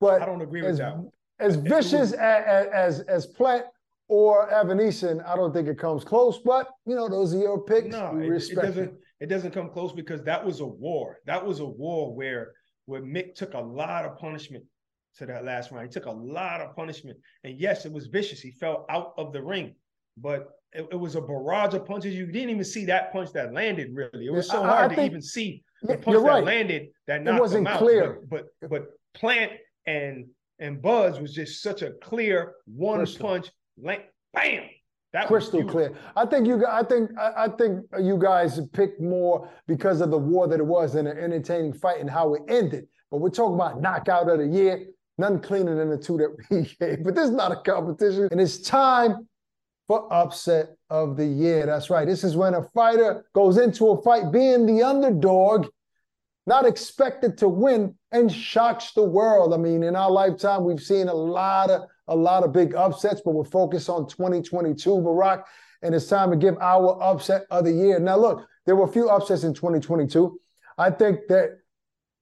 But 0.00 0.22
I 0.22 0.26
don't 0.26 0.42
agree 0.42 0.62
with 0.62 0.78
that. 0.78 0.94
As 1.38 1.56
vicious 1.56 2.12
as, 2.12 2.68
as 2.72 3.00
as 3.00 3.26
Plant 3.26 3.64
or 4.12 4.46
Avanesyan, 4.50 5.26
I 5.26 5.36
don't 5.36 5.54
think 5.54 5.68
it 5.68 5.78
comes 5.78 6.04
close. 6.04 6.38
But 6.38 6.68
you 6.84 6.94
know, 6.94 7.08
those 7.08 7.34
are 7.34 7.38
your 7.38 7.62
picks. 7.64 7.88
No, 7.88 8.18
it, 8.18 8.30
it, 8.30 8.54
doesn't. 8.54 8.92
It 9.20 9.26
doesn't 9.26 9.52
come 9.52 9.70
close 9.70 9.92
because 9.92 10.22
that 10.24 10.44
was 10.44 10.60
a 10.60 10.66
war. 10.66 11.16
That 11.24 11.44
was 11.44 11.60
a 11.60 11.64
war 11.64 12.14
where 12.14 12.52
where 12.84 13.00
Mick 13.00 13.34
took 13.34 13.54
a 13.54 13.58
lot 13.58 14.04
of 14.04 14.18
punishment 14.18 14.64
to 15.16 15.24
that 15.24 15.46
last 15.46 15.70
round. 15.70 15.86
He 15.86 15.92
took 15.92 16.04
a 16.04 16.12
lot 16.12 16.60
of 16.60 16.76
punishment, 16.76 17.16
and 17.42 17.58
yes, 17.58 17.86
it 17.86 17.92
was 17.92 18.08
vicious. 18.08 18.42
He 18.42 18.50
fell 18.50 18.84
out 18.90 19.14
of 19.16 19.32
the 19.32 19.42
ring, 19.42 19.74
but 20.18 20.50
it, 20.74 20.86
it 20.92 20.96
was 20.96 21.16
a 21.16 21.20
barrage 21.22 21.72
of 21.72 21.86
punches. 21.86 22.14
You 22.14 22.26
didn't 22.26 22.50
even 22.50 22.64
see 22.64 22.84
that 22.84 23.14
punch 23.14 23.32
that 23.32 23.54
landed. 23.54 23.94
Really, 23.94 24.26
it 24.26 24.32
was 24.32 24.46
so 24.46 24.62
hard 24.62 24.92
I 24.92 24.94
to 24.96 25.04
even 25.06 25.22
see 25.22 25.64
the 25.80 25.96
punch 25.96 26.22
that 26.22 26.44
landed 26.44 26.88
that 27.06 27.22
knocked 27.22 27.38
it 27.38 27.40
wasn't 27.40 27.66
him 27.66 27.72
out. 27.72 27.78
Clear, 27.78 28.20
but, 28.28 28.48
but 28.60 28.68
but 28.68 28.86
Plant 29.14 29.52
and 29.86 30.26
and 30.58 30.82
Buzz 30.82 31.18
was 31.18 31.32
just 31.32 31.62
such 31.62 31.80
a 31.80 31.92
clear 32.02 32.52
one 32.66 33.06
punch, 33.16 33.48
bam. 34.34 34.64
That 35.12 35.26
crystal 35.26 35.62
clear. 35.64 35.92
I 36.16 36.24
think 36.24 36.46
you. 36.46 36.64
I 36.66 36.82
think. 36.82 37.10
I 37.18 37.48
think 37.48 37.84
you 38.00 38.16
guys 38.16 38.58
picked 38.72 39.00
more 39.00 39.50
because 39.66 40.00
of 40.00 40.10
the 40.10 40.18
war 40.18 40.48
that 40.48 40.58
it 40.58 40.66
was 40.66 40.94
and 40.94 41.06
an 41.06 41.18
entertaining 41.18 41.74
fight 41.74 42.00
and 42.00 42.08
how 42.08 42.32
it 42.32 42.42
ended. 42.48 42.86
But 43.10 43.18
we're 43.18 43.28
talking 43.28 43.56
about 43.56 43.82
knockout 43.82 44.30
of 44.30 44.38
the 44.38 44.46
year. 44.46 44.86
None 45.18 45.40
cleaner 45.40 45.74
than 45.74 45.90
the 45.90 45.98
two 45.98 46.16
that 46.16 46.34
we 46.50 46.62
gave. 46.80 47.04
But 47.04 47.14
this 47.14 47.26
is 47.26 47.30
not 47.30 47.52
a 47.52 47.56
competition, 47.56 48.28
and 48.30 48.40
it's 48.40 48.58
time 48.62 49.28
for 49.86 50.10
upset 50.10 50.70
of 50.88 51.18
the 51.18 51.26
year. 51.26 51.66
That's 51.66 51.90
right. 51.90 52.08
This 52.08 52.24
is 52.24 52.34
when 52.34 52.54
a 52.54 52.62
fighter 52.62 53.26
goes 53.34 53.58
into 53.58 53.90
a 53.90 54.00
fight 54.00 54.32
being 54.32 54.64
the 54.64 54.82
underdog, 54.82 55.66
not 56.46 56.64
expected 56.64 57.36
to 57.38 57.48
win, 57.48 57.94
and 58.12 58.32
shocks 58.32 58.92
the 58.92 59.02
world. 59.02 59.52
I 59.52 59.58
mean, 59.58 59.82
in 59.82 59.94
our 59.94 60.10
lifetime, 60.10 60.64
we've 60.64 60.80
seen 60.80 61.08
a 61.08 61.14
lot 61.14 61.68
of 61.68 61.82
a 62.08 62.16
lot 62.16 62.44
of 62.44 62.52
big 62.52 62.74
upsets, 62.74 63.20
but 63.24 63.32
we're 63.32 63.44
focused 63.44 63.88
on 63.88 64.08
2022, 64.08 65.00
Barak, 65.00 65.46
and 65.82 65.94
it's 65.94 66.06
time 66.06 66.30
to 66.30 66.36
give 66.36 66.56
our 66.60 67.00
upset 67.02 67.42
of 67.50 67.64
the 67.64 67.72
year. 67.72 67.98
Now, 67.98 68.16
look, 68.16 68.46
there 68.66 68.76
were 68.76 68.84
a 68.84 68.92
few 68.92 69.08
upsets 69.08 69.44
in 69.44 69.54
2022. 69.54 70.38
I 70.78 70.90
think 70.90 71.20
that 71.28 71.58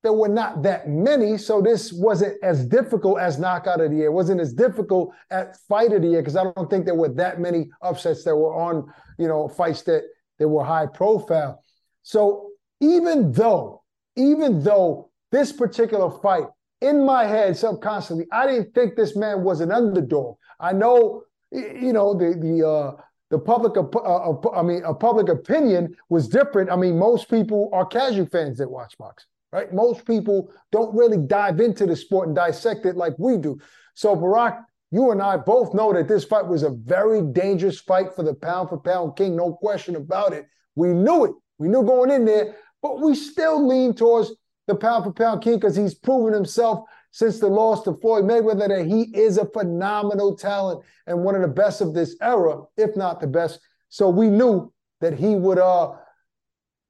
there 0.02 0.12
were 0.12 0.28
not 0.28 0.62
that 0.62 0.88
many, 0.88 1.36
so 1.36 1.60
this 1.60 1.92
wasn't 1.92 2.42
as 2.42 2.64
difficult 2.64 3.20
as 3.20 3.38
knockout 3.38 3.80
of 3.80 3.90
the 3.90 3.96
year. 3.96 4.06
It 4.06 4.12
wasn't 4.12 4.40
as 4.40 4.54
difficult 4.54 5.12
at 5.30 5.58
fight 5.68 5.92
of 5.92 6.02
the 6.02 6.08
year 6.08 6.22
because 6.22 6.36
I 6.36 6.44
don't 6.52 6.70
think 6.70 6.86
there 6.86 6.94
were 6.94 7.10
that 7.10 7.38
many 7.38 7.70
upsets 7.82 8.24
that 8.24 8.34
were 8.34 8.54
on, 8.54 8.90
you 9.18 9.28
know, 9.28 9.46
fights 9.48 9.82
that 9.82 10.04
that 10.40 10.48
were 10.48 10.64
high 10.64 10.86
profile. 10.86 11.62
So 12.02 12.50
even 12.80 13.30
though, 13.30 13.82
even 14.16 14.62
though 14.64 15.10
this 15.30 15.52
particular 15.52 16.10
fight 16.10 16.46
in 16.80 17.04
my 17.04 17.24
head 17.24 17.56
subconsciously, 17.56 18.26
I 18.32 18.46
didn't 18.46 18.74
think 18.74 18.96
this 18.96 19.16
man 19.16 19.42
was 19.42 19.60
an 19.60 19.70
underdog. 19.70 20.36
I 20.58 20.72
know, 20.72 21.24
you 21.52 21.92
know, 21.92 22.14
the 22.14 22.34
the 22.34 22.68
uh, 22.68 23.02
the 23.30 23.38
public, 23.38 23.76
uh, 23.76 24.50
I 24.50 24.62
mean, 24.62 24.82
a 24.84 24.92
public 24.92 25.28
opinion 25.28 25.96
was 26.08 26.28
different. 26.28 26.70
I 26.70 26.76
mean, 26.76 26.98
most 26.98 27.30
people 27.30 27.70
are 27.72 27.86
casual 27.86 28.26
fans 28.26 28.58
that 28.58 28.68
watch 28.68 28.98
boxing, 28.98 29.28
right? 29.52 29.72
Most 29.72 30.04
people 30.04 30.52
don't 30.72 30.94
really 30.94 31.16
dive 31.16 31.60
into 31.60 31.86
the 31.86 31.94
sport 31.94 32.26
and 32.26 32.34
dissect 32.34 32.86
it 32.86 32.96
like 32.96 33.14
we 33.18 33.36
do. 33.36 33.58
So, 33.94 34.16
Barak, 34.16 34.58
you 34.90 35.12
and 35.12 35.22
I 35.22 35.36
both 35.36 35.74
know 35.74 35.92
that 35.92 36.08
this 36.08 36.24
fight 36.24 36.46
was 36.46 36.64
a 36.64 36.70
very 36.70 37.22
dangerous 37.22 37.78
fight 37.80 38.14
for 38.16 38.24
the 38.24 38.34
pound 38.34 38.68
for 38.68 38.78
pound 38.78 39.16
king, 39.16 39.36
no 39.36 39.52
question 39.52 39.94
about 39.94 40.32
it. 40.32 40.46
We 40.74 40.88
knew 40.88 41.24
it. 41.26 41.32
We 41.58 41.68
knew 41.68 41.84
going 41.84 42.10
in 42.10 42.24
there, 42.24 42.56
but 42.82 43.00
we 43.00 43.14
still 43.14 43.64
lean 43.66 43.94
towards 43.94 44.32
the 44.66 44.74
pound 44.74 45.04
for 45.04 45.12
pound 45.12 45.42
king 45.42 45.54
because 45.54 45.76
he's 45.76 45.94
proven 45.94 46.32
himself 46.32 46.84
since 47.10 47.40
the 47.40 47.48
loss 47.48 47.82
to 47.82 47.94
Floyd 47.94 48.24
Mayweather 48.24 48.68
that 48.68 48.86
he 48.86 49.02
is 49.18 49.38
a 49.38 49.46
phenomenal 49.46 50.36
talent 50.36 50.82
and 51.06 51.24
one 51.24 51.34
of 51.34 51.42
the 51.42 51.48
best 51.48 51.80
of 51.80 51.92
this 51.92 52.16
era, 52.20 52.62
if 52.76 52.96
not 52.96 53.20
the 53.20 53.26
best. 53.26 53.60
So 53.88 54.08
we 54.08 54.28
knew 54.28 54.72
that 55.00 55.14
he 55.14 55.34
would 55.34 55.58
uh, 55.58 55.92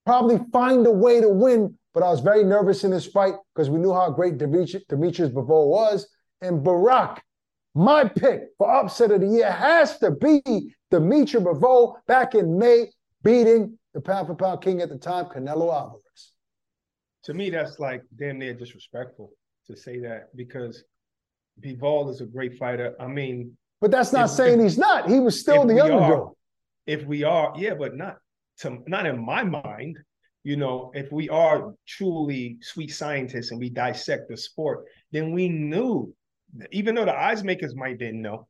probably 0.05 0.41
find 0.53 0.87
a 0.87 0.91
way 0.91 1.21
to 1.21 1.29
win. 1.29 1.77
But 1.95 2.03
I 2.03 2.11
was 2.11 2.21
very 2.21 2.45
nervous 2.45 2.85
in 2.85 2.91
this 2.91 3.07
fight 3.07 3.35
because 3.55 3.71
we 3.71 3.79
knew 3.79 3.93
how 3.93 4.11
great 4.11 4.39
Demetrius, 4.39 4.85
Bivol 4.89 5.69
was. 5.69 6.07
And 6.43 6.63
Barak, 6.63 7.23
my 7.75 8.05
pick 8.05 8.43
for 8.59 8.71
upset 8.71 9.11
of 9.11 9.23
the 9.23 9.27
year 9.27 9.51
has 9.51 9.99
to 9.99 10.11
be 10.11 10.75
Demetrius 10.91 11.45
Bivol 11.45 11.97
back 12.07 12.35
in 12.35 12.59
May, 12.59 12.89
beating 13.23 13.79
the 13.95 14.01
pound 14.01 14.29
for 14.29 14.35
pound 14.35 14.63
king 14.63 14.83
at 14.83 14.89
the 14.89 14.99
time, 14.99 15.25
Canelo 15.27 15.73
Alvarez 15.75 16.10
to 17.31 17.37
me, 17.37 17.49
that's 17.49 17.79
like 17.79 18.03
damn 18.19 18.41
near 18.41 18.55
disrespectful 18.55 19.31
to 19.69 19.77
say 19.77 20.01
that 20.01 20.35
because 20.35 20.83
Bivol 21.61 22.11
is 22.11 22.21
a 22.21 22.27
great 22.27 22.59
fighter. 22.59 22.97
I 22.99 23.07
mean, 23.07 23.57
but 23.81 23.93
that's 23.93 24.13
not 24.13 24.25
if, 24.25 24.31
saying 24.33 24.61
he's 24.61 24.77
not. 24.77 25.09
He 25.09 25.21
was 25.21 25.39
still 25.39 25.65
the 25.65 25.81
underdog. 25.81 26.33
If 26.87 27.05
we 27.05 27.23
are, 27.23 27.55
yeah, 27.57 27.75
but 27.75 27.97
not 27.97 28.17
to 28.61 28.83
not 28.89 29.07
in 29.07 29.25
my 29.25 29.45
mind. 29.45 29.97
You 30.43 30.57
know, 30.57 30.91
if 30.93 31.13
we 31.13 31.29
are 31.29 31.73
truly 31.87 32.59
sweet 32.63 32.93
scientists 32.93 33.53
and 33.53 33.61
we 33.61 33.71
dissect 33.71 34.29
the 34.29 34.37
sport, 34.37 34.87
then 35.13 35.33
we 35.33 35.49
knew, 35.49 36.13
even 36.73 36.97
though 36.97 37.05
the 37.05 37.15
odds 37.15 37.45
makers 37.45 37.77
might 37.77 37.99
didn't 37.99 38.23
know, 38.23 38.49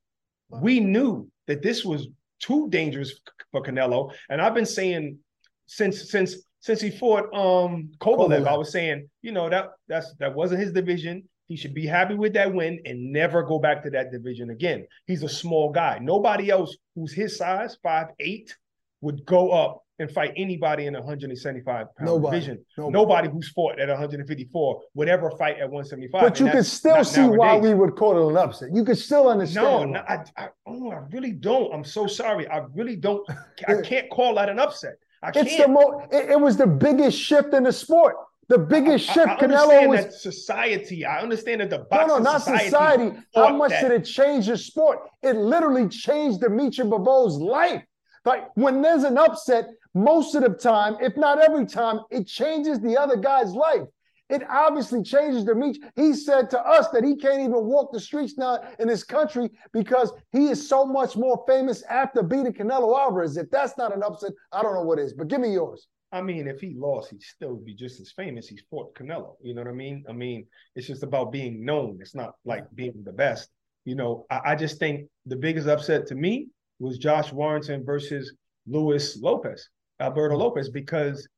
we 0.48 0.80
knew 0.80 1.28
that 1.48 1.62
this 1.62 1.84
was 1.84 2.08
too 2.38 2.70
dangerous 2.70 3.20
for 3.52 3.62
Canelo. 3.62 4.14
And 4.30 4.40
I've 4.40 4.54
been 4.54 4.64
saying 4.64 5.18
since 5.66 6.10
since 6.10 6.36
since 6.60 6.80
he 6.80 6.90
fought 6.90 7.24
um 7.34 7.90
Kovalev, 7.98 8.28
Kovalev, 8.28 8.46
I 8.46 8.56
was 8.56 8.70
saying, 8.70 9.08
you 9.22 9.32
know, 9.32 9.48
that 9.48 9.70
that's 9.88 10.14
that 10.14 10.34
wasn't 10.34 10.60
his 10.60 10.72
division. 10.72 11.24
He 11.46 11.56
should 11.56 11.74
be 11.74 11.86
happy 11.86 12.14
with 12.14 12.34
that 12.34 12.54
win 12.54 12.80
and 12.84 13.12
never 13.12 13.42
go 13.42 13.58
back 13.58 13.82
to 13.82 13.90
that 13.90 14.12
division 14.12 14.50
again. 14.50 14.86
He's 15.06 15.24
a 15.24 15.28
small 15.28 15.72
guy. 15.72 15.98
Nobody 16.00 16.48
else 16.48 16.76
who's 16.94 17.12
his 17.12 17.36
size, 17.36 17.76
five 17.82 18.08
eight, 18.20 18.56
would 19.00 19.24
go 19.26 19.50
up 19.50 19.82
and 19.98 20.10
fight 20.10 20.32
anybody 20.36 20.86
in 20.86 20.94
a 20.94 20.98
175 20.98 21.94
pound 21.94 22.06
Nobody. 22.06 22.36
division. 22.36 22.64
Nobody. 22.78 22.92
Nobody. 22.92 23.28
who's 23.28 23.48
fought 23.50 23.78
at 23.78 23.88
154 23.88 24.80
would 24.94 25.08
ever 25.08 25.30
fight 25.32 25.56
at 25.58 25.68
175. 25.70 26.22
But 26.22 26.40
you 26.40 26.50
could 26.50 26.64
still 26.64 27.04
see 27.04 27.20
nowadays. 27.20 27.38
why 27.38 27.58
we 27.58 27.74
would 27.74 27.96
call 27.96 28.28
it 28.28 28.30
an 28.30 28.36
upset. 28.36 28.70
You 28.72 28.84
could 28.84 28.98
still 28.98 29.28
understand. 29.28 29.66
No, 29.66 29.84
no 29.84 30.00
I, 30.08 30.24
I, 30.36 30.48
oh, 30.66 30.90
I 30.90 31.00
really 31.10 31.32
don't. 31.32 31.72
I'm 31.74 31.84
so 31.84 32.06
sorry. 32.06 32.48
I 32.48 32.64
really 32.74 32.96
don't. 32.96 33.28
I 33.66 33.80
can't 33.84 34.08
call 34.08 34.36
that 34.36 34.48
an 34.48 34.58
upset. 34.58 34.94
I 35.22 35.28
it's 35.28 35.56
can't. 35.56 35.62
the 35.62 35.68
mo- 35.68 36.06
it, 36.10 36.30
it, 36.30 36.40
was 36.40 36.56
the 36.56 36.66
biggest 36.66 37.18
shift 37.18 37.52
in 37.52 37.64
the 37.64 37.72
sport. 37.72 38.16
The 38.48 38.58
biggest 38.58 39.10
I, 39.10 39.12
shift. 39.12 39.28
I, 39.28 39.34
I 39.34 39.38
Canelo 39.38 39.88
was 39.88 40.04
that 40.04 40.12
society. 40.14 41.04
I 41.04 41.20
understand 41.20 41.60
that 41.60 41.70
the 41.70 41.78
boxing 41.78 42.08
no, 42.08 42.16
no, 42.18 42.22
not 42.22 42.38
society. 42.40 42.64
society. 42.64 43.12
How 43.34 43.56
much 43.56 43.70
that. 43.70 43.82
did 43.82 43.92
it 43.92 44.04
change 44.04 44.46
the 44.46 44.56
sport? 44.56 45.00
It 45.22 45.36
literally 45.36 45.88
changed 45.88 46.40
Dimitri 46.40 46.84
Bivol's 46.84 47.38
life. 47.38 47.82
Like 48.24 48.48
when 48.54 48.82
there's 48.82 49.04
an 49.04 49.18
upset, 49.18 49.68
most 49.94 50.34
of 50.34 50.42
the 50.42 50.50
time, 50.50 50.96
if 51.00 51.16
not 51.16 51.38
every 51.38 51.66
time, 51.66 52.00
it 52.10 52.26
changes 52.26 52.80
the 52.80 52.96
other 52.96 53.16
guy's 53.16 53.52
life. 53.52 53.82
It 54.30 54.42
obviously 54.48 55.02
changes 55.02 55.44
the 55.44 55.54
meat. 55.54 55.82
He 55.96 56.14
said 56.14 56.50
to 56.50 56.60
us 56.60 56.88
that 56.88 57.04
he 57.04 57.16
can't 57.16 57.40
even 57.40 57.64
walk 57.64 57.92
the 57.92 58.00
streets 58.00 58.38
now 58.38 58.60
in 58.78 58.88
this 58.88 59.04
country 59.04 59.50
because 59.72 60.12
he 60.32 60.46
is 60.48 60.68
so 60.68 60.86
much 60.86 61.16
more 61.16 61.44
famous 61.46 61.82
after 61.82 62.22
beating 62.22 62.52
Canelo 62.52 62.98
Alvarez. 62.98 63.36
If 63.36 63.50
that's 63.50 63.76
not 63.76 63.94
an 63.94 64.02
upset, 64.02 64.32
I 64.52 64.62
don't 64.62 64.74
know 64.74 64.82
what 64.82 64.98
is. 64.98 65.12
But 65.12 65.28
give 65.28 65.40
me 65.40 65.52
yours. 65.52 65.88
I 66.12 66.22
mean, 66.22 66.48
if 66.48 66.60
he 66.60 66.74
lost, 66.76 67.10
he'd 67.10 67.22
still 67.22 67.56
be 67.56 67.74
just 67.74 68.00
as 68.00 68.10
famous. 68.12 68.48
He's 68.48 68.62
fought 68.70 68.94
Canelo. 68.94 69.36
You 69.42 69.54
know 69.54 69.62
what 69.62 69.70
I 69.70 69.74
mean? 69.74 70.04
I 70.08 70.12
mean, 70.12 70.46
it's 70.74 70.86
just 70.86 71.02
about 71.02 71.30
being 71.32 71.64
known. 71.64 71.98
It's 72.00 72.14
not 72.14 72.34
like 72.44 72.64
being 72.74 73.02
the 73.04 73.12
best. 73.12 73.48
You 73.84 73.94
know, 73.94 74.26
I, 74.30 74.40
I 74.46 74.54
just 74.56 74.78
think 74.78 75.08
the 75.26 75.36
biggest 75.36 75.68
upset 75.68 76.06
to 76.08 76.14
me 76.14 76.48
was 76.78 76.98
Josh 76.98 77.32
Warrington 77.32 77.84
versus 77.84 78.32
Luis 78.66 79.18
Lopez, 79.20 79.68
Alberto 80.00 80.34
hmm. 80.34 80.42
Lopez, 80.42 80.68
because 80.68 81.28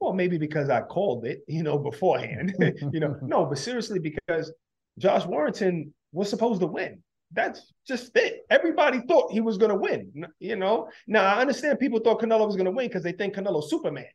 well, 0.00 0.12
maybe 0.12 0.38
because 0.38 0.68
I 0.70 0.82
called 0.82 1.24
it, 1.26 1.42
you 1.48 1.62
know, 1.62 1.78
beforehand. 1.78 2.54
you 2.92 3.00
know, 3.00 3.18
no, 3.22 3.46
but 3.46 3.58
seriously, 3.58 3.98
because 3.98 4.52
Josh 4.98 5.26
Warrington 5.26 5.94
was 6.12 6.28
supposed 6.28 6.60
to 6.60 6.66
win. 6.66 7.02
That's 7.32 7.72
just 7.86 8.16
it. 8.16 8.46
Everybody 8.50 9.00
thought 9.00 9.32
he 9.32 9.40
was 9.40 9.58
going 9.58 9.70
to 9.70 9.76
win. 9.76 10.26
You 10.38 10.56
know, 10.56 10.88
now 11.06 11.24
I 11.24 11.40
understand 11.40 11.80
people 11.80 11.98
thought 11.98 12.20
Canelo 12.20 12.46
was 12.46 12.56
going 12.56 12.66
to 12.66 12.70
win 12.70 12.86
because 12.88 13.02
they 13.02 13.12
think 13.12 13.34
Canelo's 13.34 13.68
Superman. 13.70 14.06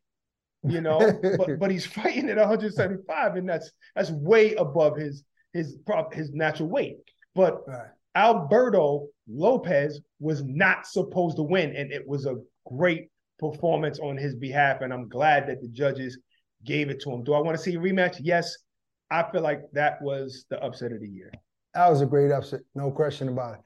You 0.63 0.79
know, 0.79 1.19
but 1.21 1.49
but 1.59 1.71
he's 1.71 1.85
fighting 1.85 2.29
at 2.29 2.37
175, 2.37 3.35
and 3.35 3.49
that's 3.49 3.71
that's 3.95 4.11
way 4.11 4.53
above 4.55 4.95
his 4.95 5.23
his 5.53 5.75
prop 5.85 6.13
his 6.13 6.31
natural 6.31 6.69
weight. 6.69 6.97
But 7.35 7.67
right. 7.67 7.87
Alberto 8.15 9.07
Lopez 9.27 10.01
was 10.19 10.43
not 10.43 10.85
supposed 10.85 11.37
to 11.37 11.43
win, 11.43 11.75
and 11.75 11.91
it 11.91 12.07
was 12.07 12.25
a 12.25 12.37
great 12.65 13.09
performance 13.41 13.99
on 13.99 14.15
his 14.15 14.35
behalf. 14.35 14.79
And 14.79 14.93
I'm 14.93 15.09
glad 15.09 15.47
that 15.47 15.61
the 15.61 15.67
judges 15.67 16.17
gave 16.63 16.89
it 16.89 17.01
to 17.01 17.11
him. 17.11 17.23
Do 17.25 17.33
I 17.33 17.39
want 17.41 17.57
to 17.57 17.61
see 17.61 17.75
a 17.75 17.79
rematch? 17.79 18.19
Yes. 18.21 18.55
I 19.09 19.29
feel 19.29 19.41
like 19.41 19.63
that 19.73 20.01
was 20.01 20.45
the 20.49 20.63
upset 20.63 20.93
of 20.93 21.01
the 21.01 21.09
year. 21.09 21.33
That 21.73 21.89
was 21.89 21.99
a 22.01 22.05
great 22.05 22.31
upset, 22.31 22.61
no 22.75 22.91
question 22.91 23.27
about 23.27 23.55
it. 23.55 23.59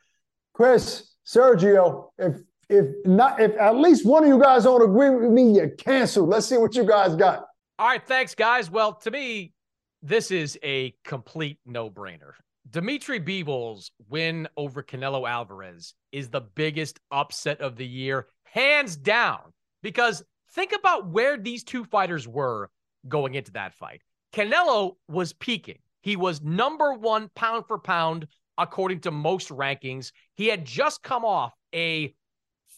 Chris, 0.53 1.13
Sergio, 1.23 2.09
if 2.17 2.37
if 2.67 2.87
not 3.05 3.39
if 3.39 3.55
at 3.59 3.75
least 3.75 4.07
one 4.07 4.23
of 4.23 4.29
you 4.29 4.41
guys 4.41 4.63
don't 4.63 4.81
agree 4.81 5.11
with 5.11 5.29
me, 5.29 5.51
you're 5.51 5.69
canceled. 5.69 6.29
Let's 6.29 6.47
see 6.47 6.57
what 6.57 6.73
you 6.75 6.83
guys 6.83 7.15
got. 7.15 7.45
All 7.77 7.87
right, 7.87 8.03
thanks, 8.03 8.33
guys. 8.33 8.71
Well, 8.71 8.93
to 8.93 9.11
me, 9.11 9.53
this 10.01 10.31
is 10.31 10.57
a 10.63 10.95
complete 11.03 11.59
no-brainer. 11.65 12.31
Dimitri 12.69 13.19
Bivol's 13.19 13.91
win 14.09 14.47
over 14.57 14.81
Canelo 14.81 15.29
Alvarez 15.29 15.93
is 16.11 16.29
the 16.29 16.41
biggest 16.41 16.99
upset 17.11 17.61
of 17.61 17.75
the 17.75 17.85
year, 17.85 18.27
hands 18.45 18.95
down. 18.95 19.41
Because 19.85 20.23
think 20.49 20.73
about 20.75 21.09
where 21.09 21.37
these 21.37 21.63
two 21.63 21.83
fighters 21.83 22.27
were 22.27 22.71
going 23.07 23.35
into 23.35 23.51
that 23.51 23.75
fight. 23.75 24.01
Canelo 24.33 24.95
was 25.07 25.33
peaking. 25.33 25.77
He 26.01 26.15
was 26.15 26.41
number 26.41 26.95
one 26.95 27.29
pound 27.35 27.65
for 27.67 27.77
pound, 27.77 28.25
according 28.57 29.01
to 29.01 29.11
most 29.11 29.49
rankings. 29.49 30.11
He 30.33 30.47
had 30.47 30.65
just 30.65 31.03
come 31.03 31.23
off 31.23 31.53
a 31.71 32.15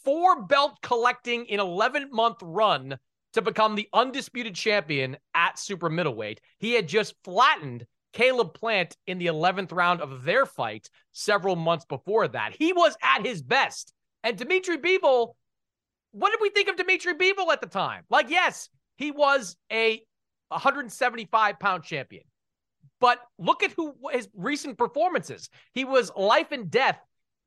four 0.04 0.44
belt 0.48 0.82
collecting 0.82 1.46
in 1.46 1.62
11 1.62 2.10
month 2.12 2.40
run 2.42 2.98
to 3.32 3.42
become 3.42 3.76
the 3.76 3.88
undisputed 3.94 4.54
champion 4.54 5.16
at 5.34 5.58
super 5.58 5.90
middleweight. 5.90 6.42
He 6.58 6.74
had 6.74 6.90
just 6.90 7.16
flattened 7.24 7.86
Caleb 8.12 8.54
Plant 8.54 8.98
in 9.08 9.18
the 9.18 9.28
11th 9.28 9.72
round 9.72 10.02
of 10.02 10.26
their 10.26 10.46
fight 10.46 10.90
several 11.14 11.56
months 11.56 11.86
before 11.86 12.28
that. 12.28 12.54
He 12.60 12.74
was 12.74 12.98
at 13.02 13.26
his 13.26 13.42
best. 13.42 13.94
And 14.26 14.38
Dimitri 14.38 14.78
Bivol 14.78 15.36
what 16.12 16.32
did 16.32 16.40
we 16.42 16.50
think 16.50 16.70
of 16.70 16.76
Dimitri 16.76 17.14
Bivol 17.14 17.52
at 17.52 17.62
the 17.62 17.68
time? 17.68 18.04
Like, 18.10 18.30
yes, 18.30 18.70
he 18.98 19.12
was 19.12 19.56
a 19.72 20.02
175 20.50 21.60
pound 21.60 21.84
champion, 21.84 22.24
but 23.00 23.20
look 23.38 23.64
at 23.64 23.72
who 23.72 23.94
his 24.12 24.28
recent 24.36 24.78
performances. 24.78 25.50
He 25.74 25.86
was 25.86 26.12
life 26.16 26.52
and 26.52 26.72
death 26.72 27.00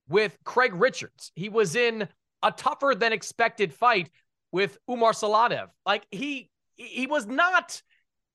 with 0.09 0.37
Craig 0.45 0.75
Richards. 0.75 1.33
He 1.35 1.49
was 1.49 1.76
in 1.76 2.09
a 2.43 2.52
tougher 2.52 2.95
than 2.97 3.12
expected 3.12 3.73
fight 3.73 4.11
with 4.52 4.79
Umar 4.88 5.12
Salamov. 5.12 5.69
Like 5.87 6.07
he 6.11 6.50
he 6.75 7.07
was 7.07 7.26
not 7.26 7.81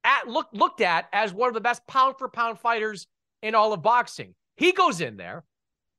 at 0.04 0.28
look 0.28 0.48
looked 0.54 0.82
at 0.82 1.08
as 1.12 1.34
one 1.34 1.50
of 1.50 1.54
the 1.54 1.62
best 1.62 1.86
pound 1.88 2.16
for 2.18 2.30
pound 2.30 2.60
fighters 2.60 3.08
in 3.42 3.56
all 3.56 3.74
of 3.74 3.82
boxing. 3.82 4.34
He 4.58 4.72
goes 4.72 5.02
in 5.02 5.18
there, 5.18 5.44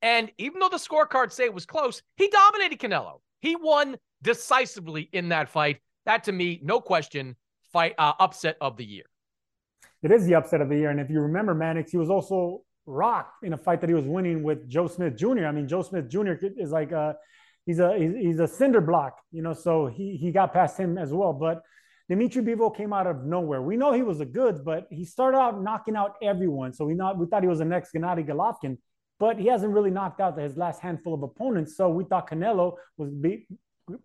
and 0.03 0.31
even 0.39 0.61
though 0.61 0.69
the 0.69 0.77
scorecards 0.77 1.33
say 1.33 1.45
it 1.45 1.55
was 1.55 1.67
close, 1.67 2.03
he 2.17 2.29
dominated 2.29 2.79
Canelo. 2.79 3.21
He 3.41 3.57
won 3.57 3.97
decisively 4.23 5.09
in 5.13 5.29
that 5.31 5.49
fight. 5.49 5.81
That 6.05 6.25
to 6.25 6.33
me, 6.33 6.61
no 6.63 6.81
question, 6.81 7.37
fight 7.73 7.95
uh, 7.99 8.13
upset 8.19 8.57
of 8.61 8.77
the 8.77 8.85
year. 8.85 9.05
It 10.03 10.13
is 10.13 10.27
the 10.27 10.35
upset 10.35 10.61
of 10.61 10.69
the 10.69 10.77
year, 10.77 10.91
and 10.91 11.01
if 11.01 11.11
you 11.11 11.21
remember, 11.21 11.55
Mannix, 11.55 11.91
he 11.91 11.97
was 11.97 12.11
also 12.11 12.63
rocked 12.87 13.43
in 13.43 13.53
a 13.53 13.59
fight 13.59 13.81
that 13.81 13.89
he 13.89 13.95
was 13.95 14.05
winning 14.05 14.43
with 14.43 14.69
Joe 14.69 14.87
Smith 14.87 15.17
Jr. 15.17 15.47
I 15.47 15.53
mean, 15.53 15.67
Joe 15.67 15.83
Smith 15.83 16.09
Jr. 16.09 16.35
is 16.57 16.71
like 16.71 16.93
a 16.93 17.17
he's 17.65 17.81
a 17.81 17.97
he's 17.99 18.39
a 18.39 18.47
cinder 18.47 18.81
block, 18.81 19.19
you 19.33 19.43
know. 19.43 19.53
So 19.53 19.87
he 19.87 20.17
he 20.17 20.31
got 20.31 20.53
past 20.53 20.79
him 20.79 20.99
as 20.99 21.13
well, 21.13 21.33
but. 21.33 21.63
Dimitri 22.09 22.41
Bivol 22.41 22.77
came 22.77 22.93
out 22.93 23.09
of 23.09 23.25
nowhere. 23.25 23.61
We 23.61 23.77
know 23.77 23.93
he 23.93 24.05
was 24.05 24.21
a 24.21 24.25
good, 24.25 24.65
but 24.65 24.87
he 24.93 25.05
started 25.05 25.39
out 25.39 25.61
knocking 25.61 25.97
out 25.97 26.13
everyone. 26.23 26.73
So 26.73 26.85
we 26.85 26.95
not 26.95 27.19
we 27.19 27.27
thought 27.27 27.43
he 27.43 27.49
was 27.49 27.59
the 27.59 27.65
next 27.65 27.93
Gennady 27.93 28.25
Golovkin, 28.25 28.79
but 29.19 29.39
he 29.39 29.47
hasn't 29.47 29.73
really 29.73 29.91
knocked 29.91 30.21
out 30.21 30.39
his 30.39 30.57
last 30.57 30.81
handful 30.81 31.15
of 31.15 31.23
opponents. 31.23 31.77
So 31.77 31.89
we 31.89 32.05
thought 32.05 32.31
Canelo 32.31 32.75
was 32.97 33.11
be, 33.11 33.47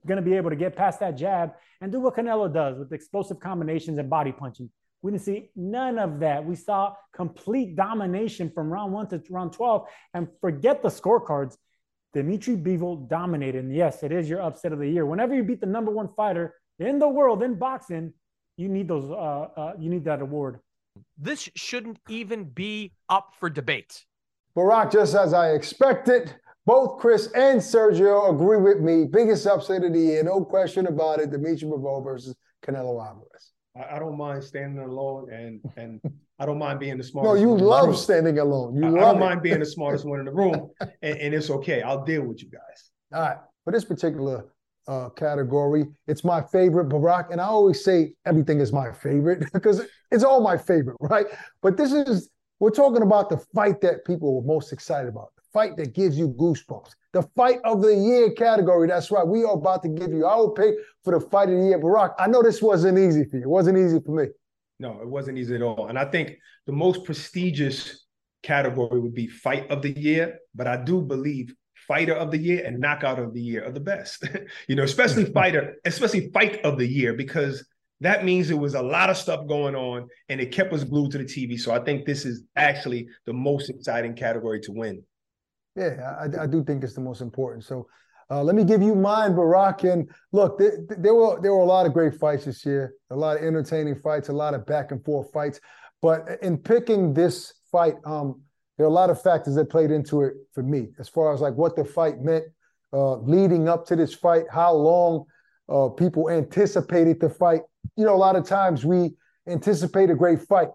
going 0.06 0.18
to 0.18 0.22
be 0.22 0.36
able 0.36 0.50
to 0.50 0.56
get 0.56 0.76
past 0.76 1.00
that 1.00 1.18
jab 1.18 1.54
and 1.82 1.92
do 1.92 2.00
what 2.00 2.16
Canelo 2.16 2.52
does 2.54 2.78
with 2.78 2.94
explosive 2.94 3.40
combinations 3.40 3.98
and 3.98 4.10
body 4.10 4.32
punching. 4.32 4.70
We 5.02 5.12
didn't 5.12 5.24
see 5.24 5.50
none 5.56 5.98
of 5.98 6.20
that. 6.20 6.46
We 6.46 6.56
saw 6.56 6.94
complete 7.14 7.76
domination 7.76 8.52
from 8.54 8.72
round 8.72 8.94
one 8.94 9.08
to 9.10 9.22
round 9.30 9.54
12. 9.54 9.88
And 10.14 10.28
forget 10.40 10.84
the 10.84 10.90
scorecards. 10.90 11.58
Dimitri 12.14 12.56
Bivol 12.56 13.10
dominated. 13.10 13.64
And 13.64 13.76
yes, 13.76 14.04
it 14.04 14.12
is 14.12 14.30
your 14.30 14.42
upset 14.42 14.74
of 14.74 14.80
the 14.80 14.88
year. 14.88 15.06
Whenever 15.06 15.34
you 15.34 15.44
beat 15.44 15.62
the 15.62 15.66
number 15.66 15.92
one 15.92 16.10
fighter 16.16 16.56
in 16.78 17.00
the 17.00 17.08
world 17.08 17.42
in 17.42 17.56
boxing, 17.56 18.14
you 18.58 18.68
need 18.68 18.88
those. 18.88 19.10
Uh, 19.10 19.16
uh, 19.16 19.74
you 19.80 19.90
need 19.90 20.06
that 20.06 20.22
award. 20.22 20.60
This 21.18 21.50
shouldn't 21.56 22.00
even 22.10 22.44
be 22.44 22.92
up 23.10 23.34
for 23.40 23.50
debate. 23.50 24.06
Barak, 24.56 24.92
just 24.92 25.16
as 25.16 25.34
I 25.34 25.52
expected, 25.52 26.36
both 26.66 27.00
Chris 27.00 27.28
and 27.34 27.60
Sergio 27.60 28.30
agree 28.34 28.58
with 28.58 28.80
me. 28.80 29.06
Biggest 29.06 29.48
upset 29.48 29.84
of 29.84 29.94
the 29.94 30.00
year, 30.00 30.24
no 30.24 30.44
question 30.44 30.88
about 30.88 31.20
it. 31.20 31.32
Dimitri 31.32 31.68
Bivol 31.68 32.04
versus 32.04 32.36
Canelo 32.66 33.06
Alvarez. 33.06 33.52
I, 33.76 33.96
I 33.96 34.00
don't 34.00 34.18
mind 34.18 34.44
standing 34.44 34.84
alone, 34.84 35.32
and 35.32 35.62
and 35.78 36.02
I 36.38 36.46
don't 36.46 36.60
mind 36.60 36.80
being 36.80 36.98
the 36.98 37.04
smartest. 37.04 37.36
No, 37.36 37.40
you 37.40 37.56
love 37.58 37.98
standing 37.98 38.40
alone. 38.40 38.76
You 38.76 38.86
I, 38.86 38.90
love 38.90 38.98
I 38.98 39.02
don't 39.06 39.16
it. 39.16 39.20
mind 39.20 39.42
being 39.42 39.60
the 39.60 39.66
smartest 39.66 40.06
one 40.06 40.20
in 40.20 40.26
the 40.26 40.34
room, 40.34 40.70
and, 41.02 41.18
and 41.18 41.34
it's 41.34 41.50
okay. 41.50 41.82
I'll 41.82 42.04
deal 42.04 42.24
with 42.24 42.44
you 42.44 42.50
guys. 42.50 42.92
All 43.14 43.22
right, 43.22 43.38
for 43.64 43.72
this 43.72 43.86
particular 43.86 44.46
uh, 44.88 45.10
category, 45.10 45.86
it's 46.08 46.24
my 46.24 46.42
favorite, 46.42 46.86
Barak, 46.86 47.32
and 47.32 47.40
I 47.40 47.46
always 47.46 47.84
say 47.84 48.14
everything 48.26 48.60
is 48.60 48.72
my 48.72 48.92
favorite 48.92 49.50
because 49.54 49.82
it's 50.12 50.24
all 50.24 50.42
my 50.42 50.58
favorite, 50.58 50.98
right? 51.00 51.28
But 51.62 51.78
this 51.78 51.92
is 51.92 52.30
we're 52.62 52.70
talking 52.70 53.02
about 53.02 53.28
the 53.32 53.38
fight 53.56 53.82
that 53.82 54.06
people 54.06 54.36
were 54.36 54.46
most 54.46 54.72
excited 54.72 55.10
about 55.10 55.36
the 55.36 55.42
fight 55.52 55.76
that 55.78 55.96
gives 55.96 56.16
you 56.16 56.30
goosebumps. 56.30 56.92
The 57.12 57.24
fight 57.36 57.58
of 57.66 57.82
the 57.82 57.94
year 57.94 58.32
category. 58.34 58.88
That's 58.88 59.10
right. 59.10 59.28
We 59.28 59.44
are 59.44 59.54
about 59.54 59.82
to 59.82 59.90
give 59.90 60.14
you 60.14 60.28
our 60.28 60.52
pick 60.52 60.76
for 61.04 61.18
the 61.18 61.26
fight 61.26 61.50
of 61.50 61.58
the 61.58 61.66
year. 61.66 61.80
Barak, 61.80 62.14
I 62.20 62.28
know 62.28 62.44
this 62.44 62.62
wasn't 62.62 63.00
easy 63.00 63.26
for 63.26 63.38
you. 63.38 63.44
It 63.44 63.50
wasn't 63.50 63.80
easy 63.80 64.00
for 64.06 64.12
me. 64.12 64.28
No, 64.80 65.02
it 65.02 65.10
wasn't 65.10 65.40
easy 65.40 65.56
at 65.56 65.64
all. 65.64 65.88
And 65.88 65.98
I 65.98 66.06
think 66.06 66.38
the 66.68 66.72
most 66.72 67.04
prestigious 67.04 68.06
category 68.44 69.00
would 69.00 69.16
be 69.16 69.28
fight 69.28 69.70
of 69.72 69.82
the 69.82 70.00
year, 70.00 70.38
but 70.54 70.68
I 70.68 70.78
do 70.78 71.02
believe 71.02 71.56
fighter 71.88 72.14
of 72.14 72.30
the 72.30 72.38
year 72.38 72.64
and 72.64 72.80
knockout 72.80 73.18
of 73.18 73.34
the 73.34 73.42
year 73.42 73.66
are 73.66 73.72
the 73.72 73.80
best. 73.80 74.24
you 74.68 74.76
know, 74.76 74.84
especially 74.84 75.26
fighter, 75.34 75.78
especially 75.84 76.30
fight 76.30 76.64
of 76.64 76.78
the 76.78 76.88
year 76.88 77.14
because 77.14 77.66
that 78.02 78.26
means 78.26 78.48
there 78.48 78.58
was 78.58 78.74
a 78.74 78.82
lot 78.82 79.10
of 79.10 79.18
stuff 79.18 79.48
going 79.48 79.76
on 79.76 80.08
and 80.30 80.42
it 80.42 80.52
kept 80.52 80.74
us 80.74 80.84
glued 80.84 81.12
to 81.12 81.18
the 81.18 81.24
TV. 81.24 81.60
So 81.60 81.72
I 81.72 81.80
think 81.80 82.06
this 82.06 82.26
is 82.26 82.44
actually 82.56 83.08
the 83.26 83.34
most 83.34 83.70
exciting 83.70 84.16
category 84.16 84.60
to 84.62 84.72
win. 84.72 85.04
Yeah, 85.76 86.16
I, 86.20 86.44
I 86.44 86.48
do 86.48 86.64
think 86.64 86.84
it's 86.84 86.96
the 86.96 87.02
most 87.02 87.22
important. 87.22 87.64
So 87.64 87.88
uh, 88.30 88.44
let 88.44 88.56
me 88.56 88.64
give 88.64 88.82
you 88.82 88.96
mine, 88.96 89.36
Barak. 89.36 89.84
And 89.84 90.10
look, 90.32 90.58
there, 90.58 90.80
there, 90.90 91.14
were 91.14 91.40
there 91.42 91.54
were 91.54 91.62
a 91.62 91.66
lot 91.66 91.86
of 91.86 91.94
great 91.94 92.16
fights 92.16 92.46
this 92.46 92.66
year, 92.66 92.94
a 93.10 93.16
lot 93.16 93.38
of 93.38 93.44
entertaining 93.44 93.96
fights, 93.96 94.30
a 94.30 94.34
lot 94.34 94.54
of 94.54 94.66
back 94.66 94.92
and 94.92 95.04
forth 95.04 95.32
fights. 95.32 95.60
But 96.02 96.28
in 96.42 96.58
picking 96.58 97.14
this 97.14 97.54
fight, 97.72 97.96
um, 98.06 98.42
there 98.78 98.86
are 98.86 98.90
a 98.90 98.94
lot 98.94 99.10
of 99.10 99.22
factors 99.22 99.56
that 99.56 99.70
played 99.70 99.92
into 99.92 100.24
it 100.24 100.34
for 100.54 100.64
me, 100.64 100.90
as 100.98 101.08
far 101.08 101.34
as 101.34 101.42
like 101.42 101.54
what 101.54 101.76
the 101.76 101.86
fight 101.86 102.20
meant 102.20 102.46
uh, 102.94 103.18
leading 103.18 103.70
up 103.70 103.86
to 103.88 103.96
this 103.96 104.14
fight, 104.14 104.46
how 104.52 104.74
long 104.74 105.26
uh, 105.70 105.90
people 105.90 106.30
anticipated 106.30 107.20
the 107.20 107.30
fight. 107.30 107.62
You 108.02 108.08
know, 108.08 108.16
a 108.16 108.18
lot 108.18 108.36
of 108.36 108.48
times 108.48 108.84
we 108.84 109.12
anticipate 109.46 110.10
a 110.10 110.16
great 110.16 110.42
fight. 110.42 110.70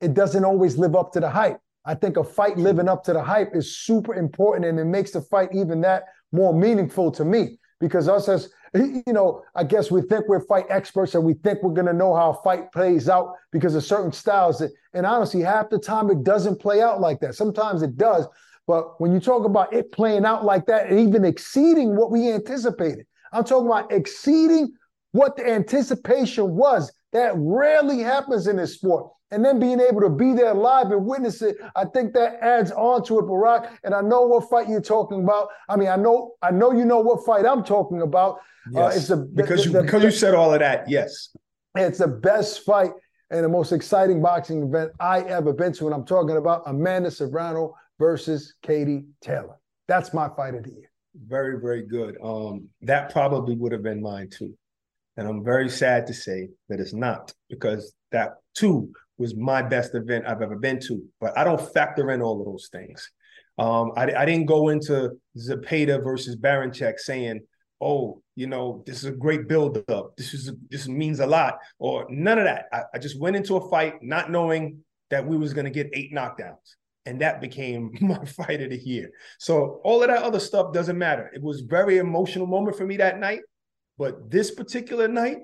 It 0.00 0.14
doesn't 0.14 0.46
always 0.46 0.78
live 0.78 0.96
up 0.96 1.12
to 1.12 1.20
the 1.20 1.28
hype. 1.28 1.60
I 1.84 1.94
think 1.94 2.16
a 2.16 2.24
fight 2.24 2.56
living 2.56 2.88
up 2.88 3.04
to 3.04 3.12
the 3.12 3.22
hype 3.22 3.54
is 3.54 3.76
super 3.76 4.14
important 4.14 4.64
and 4.64 4.80
it 4.80 4.86
makes 4.86 5.10
the 5.10 5.20
fight 5.20 5.50
even 5.52 5.82
that 5.82 6.04
more 6.32 6.54
meaningful 6.54 7.10
to 7.12 7.24
me 7.26 7.58
because 7.80 8.08
us 8.08 8.30
as 8.30 8.48
you 8.74 9.02
know, 9.12 9.42
I 9.54 9.64
guess 9.64 9.90
we 9.90 10.00
think 10.00 10.26
we're 10.26 10.40
fight 10.40 10.64
experts 10.70 11.14
and 11.14 11.22
we 11.22 11.34
think 11.34 11.62
we're 11.62 11.74
going 11.74 11.86
to 11.86 11.92
know 11.92 12.16
how 12.16 12.30
a 12.30 12.42
fight 12.42 12.72
plays 12.72 13.10
out 13.10 13.34
because 13.52 13.74
of 13.74 13.84
certain 13.84 14.10
styles. 14.10 14.58
That, 14.60 14.70
and 14.94 15.04
honestly, 15.04 15.42
half 15.42 15.68
the 15.68 15.78
time 15.78 16.10
it 16.10 16.24
doesn't 16.24 16.60
play 16.60 16.80
out 16.80 16.98
like 16.98 17.20
that. 17.20 17.34
Sometimes 17.34 17.82
it 17.82 17.98
does. 17.98 18.26
But 18.66 18.98
when 19.02 19.12
you 19.12 19.20
talk 19.20 19.44
about 19.44 19.74
it 19.74 19.92
playing 19.92 20.24
out 20.24 20.46
like 20.46 20.64
that 20.66 20.88
and 20.88 20.98
even 20.98 21.26
exceeding 21.26 21.94
what 21.94 22.10
we 22.10 22.32
anticipated, 22.32 23.04
I'm 23.34 23.44
talking 23.44 23.66
about 23.66 23.92
exceeding 23.92 24.72
what 25.14 25.36
the 25.36 25.48
anticipation 25.48 26.56
was. 26.56 26.92
That 27.12 27.32
rarely 27.36 28.00
happens 28.00 28.48
in 28.48 28.56
this 28.56 28.74
sport. 28.74 29.10
and 29.30 29.44
then 29.44 29.58
being 29.58 29.80
able 29.80 30.00
to 30.00 30.10
be 30.10 30.32
there 30.32 30.52
live 30.54 30.90
and 30.90 31.06
witness 31.06 31.42
it, 31.42 31.56
I 31.76 31.84
think 31.84 32.12
that 32.14 32.38
adds 32.40 32.70
on 32.72 33.04
to 33.04 33.20
it, 33.20 33.22
Barak. 33.22 33.70
And 33.84 33.94
I 33.94 34.00
know 34.00 34.22
what 34.22 34.50
fight 34.50 34.68
you're 34.68 34.80
talking 34.80 35.22
about. 35.22 35.48
I 35.68 35.76
mean, 35.76 35.88
I 35.88 35.96
know 35.96 36.32
I 36.42 36.50
know 36.50 36.72
you 36.72 36.84
know 36.84 37.00
what 37.00 37.24
fight 37.24 37.46
I'm 37.46 37.64
talking 37.64 38.02
about. 38.02 38.38
Uh, 38.74 38.90
yes, 38.90 38.94
uh, 38.94 38.98
it's 38.98 39.10
a, 39.10 39.16
because 39.16 39.60
the, 39.60 39.66
you 39.66 39.72
the, 39.72 39.82
because 39.82 40.02
you 40.02 40.10
said 40.10 40.34
all 40.34 40.52
of 40.52 40.60
that. 40.60 40.88
Yes, 40.88 41.30
it's 41.76 41.98
the 41.98 42.08
best 42.08 42.64
fight 42.64 42.90
and 43.30 43.44
the 43.44 43.48
most 43.48 43.72
exciting 43.72 44.20
boxing 44.20 44.62
event 44.64 44.90
I 45.00 45.20
ever 45.22 45.52
been 45.52 45.72
to, 45.74 45.86
and 45.86 45.94
I'm 45.94 46.04
talking 46.04 46.36
about 46.36 46.62
Amanda 46.66 47.10
Serrano 47.10 47.74
versus 47.98 48.54
Katie 48.62 49.04
Taylor. 49.20 49.56
That's 49.88 50.12
my 50.12 50.28
fight 50.36 50.54
of 50.54 50.64
the 50.64 50.70
year. 50.70 50.90
Very, 51.26 51.60
very 51.60 51.82
good. 51.82 52.16
Um, 52.22 52.68
that 52.82 53.12
probably 53.12 53.54
would 53.56 53.72
have 53.72 53.82
been 53.82 54.02
mine 54.02 54.28
too. 54.30 54.56
And 55.16 55.28
I'm 55.28 55.44
very 55.44 55.68
sad 55.68 56.06
to 56.08 56.14
say 56.14 56.48
that 56.68 56.80
it's 56.80 56.94
not 56.94 57.32
because 57.48 57.94
that 58.12 58.34
too 58.54 58.90
was 59.16 59.36
my 59.36 59.62
best 59.62 59.94
event 59.94 60.26
I've 60.26 60.42
ever 60.42 60.56
been 60.56 60.80
to. 60.80 61.02
But 61.20 61.38
I 61.38 61.44
don't 61.44 61.72
factor 61.72 62.10
in 62.10 62.20
all 62.20 62.40
of 62.40 62.46
those 62.46 62.68
things. 62.72 63.10
Um, 63.58 63.92
I, 63.96 64.12
I 64.12 64.24
didn't 64.24 64.46
go 64.46 64.70
into 64.70 65.12
Zepeda 65.38 66.02
versus 66.02 66.36
Baranchyk 66.36 66.98
saying, 66.98 67.42
oh, 67.80 68.22
you 68.34 68.48
know, 68.48 68.82
this 68.86 68.98
is 68.98 69.04
a 69.04 69.12
great 69.12 69.46
build-up. 69.46 70.16
This 70.16 70.34
is 70.34 70.50
this 70.70 70.88
means 70.88 71.20
a 71.20 71.26
lot, 71.26 71.58
or 71.78 72.06
none 72.10 72.38
of 72.38 72.44
that. 72.44 72.66
I, 72.72 72.82
I 72.94 72.98
just 72.98 73.20
went 73.20 73.36
into 73.36 73.56
a 73.56 73.68
fight 73.68 74.02
not 74.02 74.30
knowing 74.30 74.82
that 75.10 75.24
we 75.24 75.36
was 75.36 75.52
going 75.52 75.66
to 75.66 75.70
get 75.70 75.90
eight 75.92 76.12
knockdowns 76.12 76.74
and 77.06 77.20
that 77.20 77.40
became 77.40 77.92
my 78.00 78.24
fight 78.24 78.62
of 78.62 78.70
the 78.70 78.78
year. 78.78 79.10
So 79.38 79.80
all 79.84 80.02
of 80.02 80.08
that 80.08 80.22
other 80.22 80.40
stuff 80.40 80.72
doesn't 80.72 80.98
matter. 80.98 81.30
It 81.34 81.42
was 81.42 81.60
very 81.60 81.98
emotional 81.98 82.46
moment 82.46 82.76
for 82.76 82.86
me 82.86 82.96
that 82.98 83.18
night, 83.18 83.40
but 83.98 84.30
this 84.30 84.50
particular 84.50 85.08
night, 85.08 85.38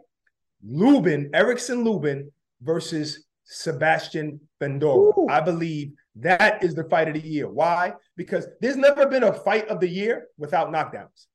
Lubin, 0.65 1.31
Erickson 1.33 1.85
Lubin 1.85 2.31
versus 2.63 3.27
Sebastian 3.45 4.41
Fundora. 4.61 5.17
Ooh. 5.17 5.27
I 5.29 5.41
believe 5.41 5.93
that 6.17 6.63
is 6.63 6.75
the 6.75 6.85
fight 6.85 7.09
of 7.09 7.15
the 7.15 7.27
year. 7.27 7.49
Why? 7.49 7.95
Because 8.17 8.47
there's 8.61 8.77
never 8.77 9.07
been 9.07 9.25
a 9.25 9.33
fight 9.33 9.69
of 9.69 9.81
the 9.81 9.89
year 9.89 10.27
without 10.39 10.71
knockdowns. 10.71 11.27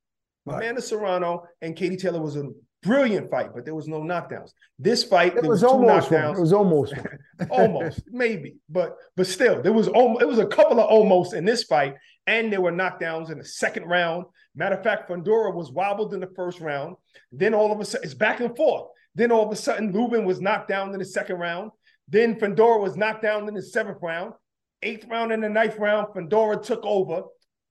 Right. 0.46 0.58
Amanda 0.58 0.82
Serrano 0.82 1.44
and 1.62 1.76
Katie 1.76 1.98
Taylor 1.98 2.22
was 2.22 2.36
a 2.36 2.50
brilliant 2.84 3.32
fight, 3.32 3.50
but 3.54 3.66
there 3.66 3.74
was 3.74 3.88
no 3.88 4.02
knockdowns. 4.02 4.52
This 4.78 5.04
fight, 5.04 5.36
it 5.36 5.42
was, 5.42 5.62
was 5.62 5.64
almost 5.64 6.10
knockdowns. 6.10 6.38
It 6.38 6.42
was 6.42 6.54
almost, 6.54 6.94
almost 7.50 8.04
maybe, 8.12 8.58
but 8.70 8.96
but 9.16 9.28
still, 9.28 9.62
there 9.62 9.74
was 9.74 9.88
almost, 9.88 10.22
it 10.22 10.28
was 10.28 10.40
a 10.40 10.46
couple 10.46 10.80
of 10.80 10.88
almost 10.88 11.34
in 11.34 11.46
this 11.46 11.64
fight, 11.64 11.96
and 12.28 12.52
there 12.52 12.62
were 12.62 12.72
knockdowns 12.72 13.32
in 13.32 13.38
the 13.38 13.46
second 13.46 13.86
round. 13.86 14.26
Matter 14.56 14.76
of 14.76 14.84
fact, 14.84 15.10
Fundora 15.10 15.54
was 15.54 15.72
wobbled 15.72 16.14
in 16.14 16.20
the 16.20 16.32
first 16.36 16.60
round. 16.60 16.96
Then 17.32 17.54
all 17.54 17.72
of 17.72 17.80
a 17.80 17.86
sudden, 17.86 18.06
it's 18.06 18.14
back 18.14 18.40
and 18.40 18.56
forth. 18.56 18.88
Then 19.14 19.32
all 19.32 19.46
of 19.46 19.52
a 19.52 19.56
sudden, 19.56 19.92
Lubin 19.92 20.26
was 20.26 20.42
knocked 20.42 20.68
down 20.68 20.94
in 20.94 21.00
the 21.00 21.06
second 21.06 21.38
round. 21.38 21.72
Then 22.08 22.40
Fundora 22.40 22.80
was 22.80 22.98
knocked 22.98 23.22
down 23.22 23.48
in 23.48 23.54
the 23.54 23.62
seventh 23.62 24.00
round. 24.02 24.34
Eighth 24.82 25.06
round 25.08 25.32
and 25.32 25.44
the 25.44 25.50
ninth 25.50 25.78
round, 25.78 26.08
Fundora 26.14 26.62
took 26.62 26.84
over. 26.84 27.24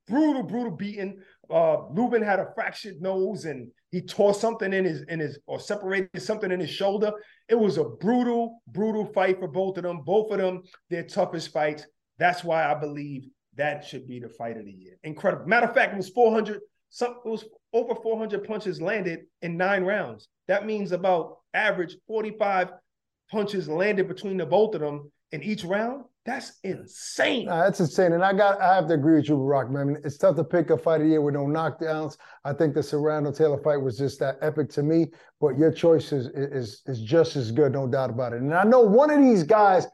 Brutal, 0.07 0.43
brutal 0.43 0.73
beating. 0.73 1.19
Uh, 1.51 1.89
Lubin 1.91 2.23
had 2.23 2.39
a 2.39 2.53
fractured 2.55 3.01
nose 3.01 3.45
and 3.45 3.71
he 3.91 4.01
tore 4.01 4.35
something 4.35 4.73
in 4.73 4.85
his 4.85 5.03
in 5.09 5.21
his 5.21 5.39
or 5.47 5.61
separated 5.61 6.21
something 6.21 6.51
in 6.51 6.61
his 6.61 6.71
shoulder. 6.71 7.13
It 7.49 7.55
was 7.55 7.79
a 7.79 7.85
brutal, 7.85 8.61
brutal 8.67 9.07
fight 9.07 9.39
for 9.39 9.49
both 9.49 9.77
of 9.77 9.85
them. 9.85 10.03
Both 10.05 10.33
of 10.33 10.39
them, 10.39 10.63
their 10.91 11.05
toughest 11.05 11.53
fights. 11.53 11.87
That's 12.19 12.43
why 12.43 12.71
I 12.71 12.75
believe 12.75 13.29
that 13.57 13.85
should 13.85 14.07
be 14.07 14.21
the 14.21 14.29
fight 14.29 14.57
of 14.57 14.65
the 14.65 14.73
year. 14.73 14.99
Incredible. 15.05 15.47
Matter 15.47 15.67
of 15.67 15.75
fact, 15.75 15.95
it 15.95 15.97
was 15.97 16.09
400. 16.09 16.61
Some 16.91 17.17
it 17.25 17.29
was 17.29 17.45
over 17.73 17.95
400 17.95 18.45
punches 18.45 18.81
landed 18.81 19.21
in 19.43 19.57
nine 19.57 19.85
rounds. 19.85 20.29
That 20.49 20.67
means 20.67 20.93
about 20.93 21.39
average 21.53 21.97
45 22.07 22.73
punches 23.31 23.69
landed 23.69 24.09
between 24.09 24.37
the 24.37 24.47
both 24.47 24.75
of 24.75 24.81
them 24.81 25.11
in 25.33 25.43
each 25.43 25.65
round. 25.65 26.05
That's 26.27 26.59
insane. 26.63 27.47
Nah, 27.47 27.65
that's 27.65 27.81
insane. 27.81 28.13
And 28.13 28.25
I 28.25 28.33
got 28.33 28.61
I 28.61 28.75
have 28.75 28.89
to 28.89 28.95
agree 28.95 29.17
with 29.17 29.29
you, 29.29 29.37
Rock, 29.37 29.71
man. 29.71 29.99
It's 30.05 30.17
tough 30.17 30.37
to 30.37 30.45
pick 30.45 30.71
a 30.71 30.79
fight 30.79 31.01
of 31.01 31.07
the 31.07 31.11
year 31.11 31.21
with 31.21 31.35
no 31.35 31.45
knockdowns. 31.45 32.17
I 32.45 32.55
think 32.55 32.75
the 32.75 32.83
Serrano 32.83 33.31
Taylor 33.31 33.61
fight 33.63 33.77
was 33.77 33.99
just 33.99 34.21
that 34.21 34.37
epic 34.41 34.71
to 34.71 34.83
me. 34.83 35.09
But 35.41 35.59
your 35.59 35.71
choice 35.71 36.13
is, 36.13 36.29
is 36.29 36.83
is 36.87 37.03
just 37.03 37.37
as 37.37 37.53
good, 37.53 37.73
no 37.73 37.87
doubt 37.87 38.09
about 38.09 38.33
it. 38.33 38.41
And 38.41 38.55
I 38.55 38.65
know 38.65 38.81
one 38.81 39.11
of 39.11 39.21
these 39.21 39.43
guys 39.43 39.87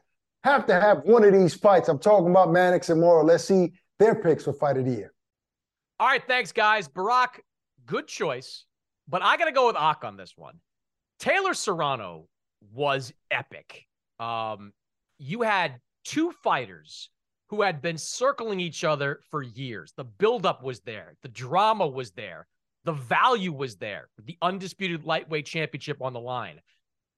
have 0.43 0.65
to 0.67 0.79
have 0.79 1.01
one 1.03 1.23
of 1.23 1.33
these 1.33 1.53
fights. 1.53 1.89
I'm 1.89 1.99
talking 1.99 2.29
about 2.29 2.51
Mannix 2.51 2.89
and 2.89 2.99
Mora. 2.99 3.23
Let's 3.23 3.45
see 3.45 3.73
their 3.99 4.15
picks 4.15 4.45
for 4.45 4.53
fight 4.53 4.77
of 4.77 4.85
the 4.85 4.91
year. 4.91 5.13
All 5.99 6.07
right, 6.07 6.23
thanks, 6.25 6.51
guys. 6.51 6.87
Barak, 6.87 7.43
good 7.85 8.07
choice. 8.07 8.65
But 9.07 9.21
I 9.21 9.37
gotta 9.37 9.51
go 9.51 9.67
with 9.67 9.75
Ak 9.75 10.03
on 10.03 10.17
this 10.17 10.33
one. 10.35 10.59
Taylor 11.19 11.53
Serrano 11.53 12.27
was 12.73 13.13
epic. 13.29 13.85
Um, 14.19 14.73
you 15.19 15.41
had 15.41 15.79
two 16.03 16.31
fighters 16.43 17.09
who 17.49 17.61
had 17.61 17.81
been 17.81 17.97
circling 17.97 18.59
each 18.59 18.83
other 18.83 19.19
for 19.29 19.43
years. 19.43 19.93
The 19.97 20.05
buildup 20.05 20.63
was 20.63 20.79
there, 20.79 21.15
the 21.21 21.27
drama 21.27 21.87
was 21.87 22.11
there, 22.11 22.47
the 22.85 22.93
value 22.93 23.51
was 23.51 23.75
there, 23.75 24.09
the 24.25 24.37
undisputed 24.41 25.03
lightweight 25.03 25.45
championship 25.45 26.01
on 26.01 26.13
the 26.13 26.19
line. 26.19 26.61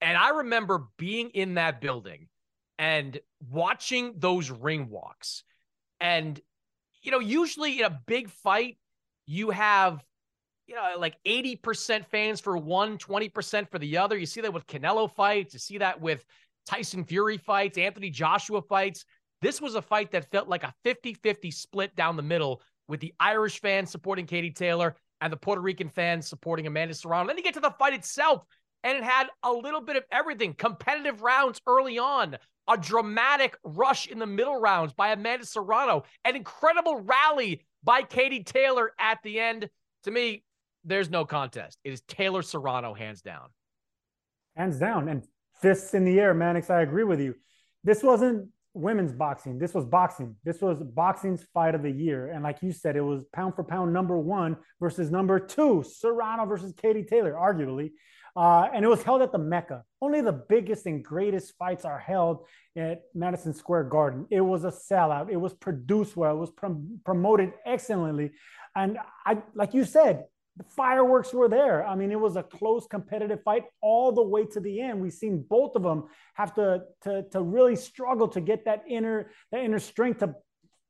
And 0.01 0.17
I 0.17 0.29
remember 0.29 0.87
being 0.97 1.29
in 1.29 1.53
that 1.53 1.79
building 1.79 2.27
and 2.77 3.19
watching 3.51 4.13
those 4.17 4.49
ring 4.49 4.89
walks. 4.89 5.43
And, 5.99 6.39
you 7.01 7.11
know, 7.11 7.19
usually 7.19 7.79
in 7.79 7.85
a 7.85 7.99
big 8.05 8.29
fight, 8.29 8.77
you 9.25 9.51
have, 9.51 10.03
you 10.67 10.75
know, 10.75 10.95
like 10.97 11.15
80% 11.25 12.05
fans 12.05 12.39
for 12.39 12.57
one, 12.57 12.97
20% 12.97 13.69
for 13.69 13.79
the 13.79 13.97
other. 13.97 14.17
You 14.17 14.25
see 14.25 14.41
that 14.41 14.53
with 14.53 14.67
Canelo 14.67 15.09
fights, 15.09 15.53
you 15.53 15.59
see 15.59 15.77
that 15.77 16.01
with 16.01 16.25
Tyson 16.65 17.03
Fury 17.03 17.37
fights, 17.37 17.77
Anthony 17.77 18.09
Joshua 18.09 18.61
fights. 18.61 19.05
This 19.41 19.61
was 19.61 19.75
a 19.75 19.81
fight 19.81 20.11
that 20.11 20.31
felt 20.31 20.47
like 20.47 20.63
a 20.63 20.73
50 20.83 21.15
50 21.15 21.51
split 21.51 21.95
down 21.95 22.15
the 22.15 22.23
middle 22.23 22.61
with 22.87 22.99
the 22.99 23.13
Irish 23.19 23.59
fans 23.59 23.91
supporting 23.91 24.25
Katie 24.25 24.51
Taylor 24.51 24.95
and 25.21 25.31
the 25.31 25.37
Puerto 25.37 25.61
Rican 25.61 25.89
fans 25.89 26.27
supporting 26.27 26.67
Amanda 26.67 26.93
Serrano. 26.93 27.27
Then 27.27 27.37
you 27.37 27.43
get 27.43 27.53
to 27.53 27.59
the 27.59 27.71
fight 27.71 27.93
itself, 27.93 28.43
and 28.83 28.97
it 28.97 29.03
had 29.03 29.27
a 29.43 29.51
little 29.51 29.81
bit 29.81 29.95
of 29.95 30.03
everything 30.11 30.53
competitive 30.53 31.21
rounds 31.21 31.61
early 31.67 31.97
on, 31.97 32.37
a 32.67 32.77
dramatic 32.77 33.57
rush 33.63 34.07
in 34.07 34.19
the 34.19 34.25
middle 34.25 34.59
rounds 34.59 34.93
by 34.93 35.11
Amanda 35.11 35.45
Serrano, 35.45 36.03
an 36.25 36.35
incredible 36.35 37.01
rally 37.01 37.61
by 37.83 38.01
Katie 38.01 38.43
Taylor 38.43 38.91
at 38.99 39.19
the 39.23 39.39
end. 39.39 39.69
To 40.03 40.11
me, 40.11 40.43
there's 40.83 41.09
no 41.09 41.25
contest. 41.25 41.77
It 41.83 41.93
is 41.93 42.01
Taylor 42.01 42.41
Serrano, 42.41 42.93
hands 42.93 43.21
down. 43.21 43.49
Hands 44.55 44.77
down. 44.77 45.09
And 45.09 45.23
fists 45.61 45.93
in 45.93 46.05
the 46.05 46.19
air, 46.19 46.33
Mannix. 46.33 46.69
I 46.69 46.81
agree 46.81 47.03
with 47.03 47.19
you. 47.19 47.35
This 47.83 48.03
wasn't 48.03 48.49
women's 48.73 49.13
boxing. 49.13 49.59
This 49.59 49.73
was 49.73 49.85
boxing. 49.85 50.35
This 50.43 50.61
was 50.61 50.77
boxing's 50.81 51.43
fight 51.53 51.75
of 51.75 51.83
the 51.83 51.91
year. 51.91 52.31
And 52.31 52.43
like 52.43 52.61
you 52.61 52.71
said, 52.71 52.95
it 52.95 53.01
was 53.01 53.23
pound 53.33 53.55
for 53.55 53.63
pound 53.63 53.93
number 53.93 54.17
one 54.17 54.57
versus 54.79 55.11
number 55.11 55.39
two, 55.39 55.83
Serrano 55.83 56.45
versus 56.45 56.73
Katie 56.75 57.03
Taylor, 57.03 57.33
arguably. 57.33 57.91
Uh, 58.35 58.67
and 58.73 58.83
it 58.83 58.87
was 58.87 59.03
held 59.03 59.21
at 59.21 59.31
the 59.31 59.37
Mecca. 59.37 59.83
Only 60.01 60.21
the 60.21 60.31
biggest 60.31 60.87
and 60.87 61.03
greatest 61.03 61.53
fights 61.57 61.85
are 61.85 61.99
held 61.99 62.45
at 62.75 63.03
Madison 63.13 63.53
Square 63.53 63.85
Garden. 63.85 64.25
It 64.31 64.41
was 64.41 64.63
a 64.63 64.71
sellout. 64.71 65.31
It 65.31 65.37
was 65.37 65.53
produced 65.53 66.17
well. 66.17 66.35
It 66.35 66.39
was 66.39 66.49
prom- 66.49 66.99
promoted 67.05 67.53
excellently. 67.65 68.31
And 68.75 68.97
I, 69.23 69.43
like 69.53 69.75
you 69.75 69.85
said, 69.85 70.23
the 70.57 70.63
fireworks 70.63 71.33
were 71.33 71.49
there. 71.49 71.85
I 71.85 71.95
mean, 71.95 72.11
it 72.11 72.19
was 72.19 72.35
a 72.35 72.43
close 72.43 72.85
competitive 72.87 73.41
fight 73.43 73.63
all 73.81 74.11
the 74.11 74.21
way 74.21 74.45
to 74.45 74.59
the 74.59 74.81
end. 74.81 75.01
We've 75.01 75.13
seen 75.13 75.43
both 75.49 75.75
of 75.75 75.83
them 75.83 76.05
have 76.35 76.53
to, 76.55 76.83
to, 77.03 77.23
to 77.31 77.41
really 77.41 77.75
struggle 77.75 78.27
to 78.29 78.41
get 78.41 78.65
that 78.65 78.83
inner, 78.87 79.31
that 79.51 79.63
inner 79.63 79.79
strength 79.79 80.19
to 80.19 80.35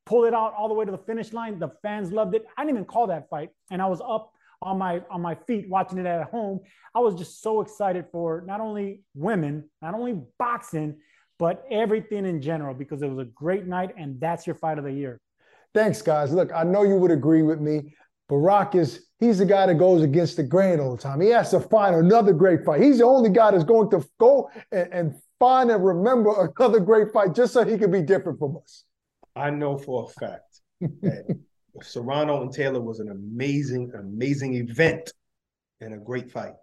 pull 0.05 0.25
it 0.25 0.33
out 0.33 0.53
all 0.57 0.67
the 0.67 0.73
way 0.73 0.83
to 0.83 0.91
the 0.91 0.97
finish 0.97 1.31
line. 1.31 1.59
The 1.59 1.71
fans 1.81 2.11
loved 2.11 2.35
it. 2.35 2.45
I 2.57 2.63
didn't 2.63 2.77
even 2.77 2.85
call 2.85 3.07
that 3.07 3.29
fight. 3.29 3.49
And 3.71 3.81
I 3.81 3.85
was 3.85 4.01
up 4.01 4.31
on 4.61 4.77
my 4.77 5.01
on 5.09 5.21
my 5.21 5.35
feet 5.35 5.69
watching 5.69 5.97
it 5.97 6.05
at 6.05 6.29
home. 6.29 6.59
I 6.95 6.99
was 6.99 7.15
just 7.15 7.41
so 7.41 7.61
excited 7.61 8.05
for 8.11 8.43
not 8.45 8.59
only 8.59 9.01
women, 9.13 9.69
not 9.81 9.93
only 9.93 10.21
boxing, 10.39 10.97
but 11.39 11.65
everything 11.71 12.25
in 12.25 12.41
general 12.41 12.73
because 12.73 13.01
it 13.01 13.09
was 13.09 13.19
a 13.19 13.29
great 13.29 13.65
night 13.65 13.93
and 13.97 14.19
that's 14.19 14.45
your 14.47 14.55
fight 14.55 14.77
of 14.77 14.83
the 14.83 14.91
year. 14.91 15.19
Thanks, 15.73 16.01
guys. 16.01 16.31
Look, 16.31 16.51
I 16.53 16.63
know 16.63 16.83
you 16.83 16.97
would 16.97 17.11
agree 17.11 17.41
with 17.41 17.59
me. 17.59 17.95
Barak 18.33 18.73
is 18.73 19.05
he's 19.19 19.37
the 19.37 19.45
guy 19.45 19.67
that 19.67 19.75
goes 19.75 20.01
against 20.01 20.37
the 20.37 20.43
grain 20.43 20.79
all 20.79 20.95
the 20.95 21.01
time. 21.01 21.21
He 21.21 21.29
has 21.29 21.51
to 21.51 21.59
find 21.59 21.95
another 21.95 22.33
great 22.33 22.65
fight. 22.65 22.81
He's 22.81 22.97
the 22.97 23.05
only 23.05 23.29
guy 23.29 23.51
that's 23.51 23.63
going 23.63 23.91
to 23.91 24.03
go 24.19 24.49
and, 24.71 24.91
and 24.91 25.15
find 25.39 25.69
and 25.69 25.85
remember 25.85 26.51
another 26.57 26.79
great 26.79 27.11
fight 27.13 27.35
just 27.35 27.53
so 27.53 27.63
he 27.63 27.77
can 27.77 27.91
be 27.91 28.01
different 28.01 28.39
from 28.39 28.57
us. 28.57 28.85
I 29.35 29.51
know 29.51 29.77
for 29.77 30.09
a 30.09 30.19
fact 30.19 30.61
that 30.81 31.37
Serrano 31.83 32.41
and 32.41 32.51
Taylor 32.51 32.81
was 32.81 32.99
an 32.99 33.11
amazing, 33.11 33.91
amazing 33.99 34.55
event 34.55 35.13
and 35.79 35.93
a 35.93 35.97
great 35.97 36.31
fight. 36.31 36.53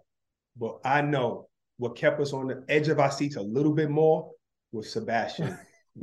But 0.59 0.79
I 0.83 1.01
know 1.01 1.47
what 1.77 1.95
kept 1.95 2.19
us 2.19 2.33
on 2.33 2.47
the 2.47 2.65
edge 2.67 2.89
of 2.89 2.99
our 2.99 3.11
seats 3.11 3.37
a 3.37 3.41
little 3.41 3.73
bit 3.73 3.89
more 3.89 4.29
was 4.73 4.91
Sebastian 4.91 5.57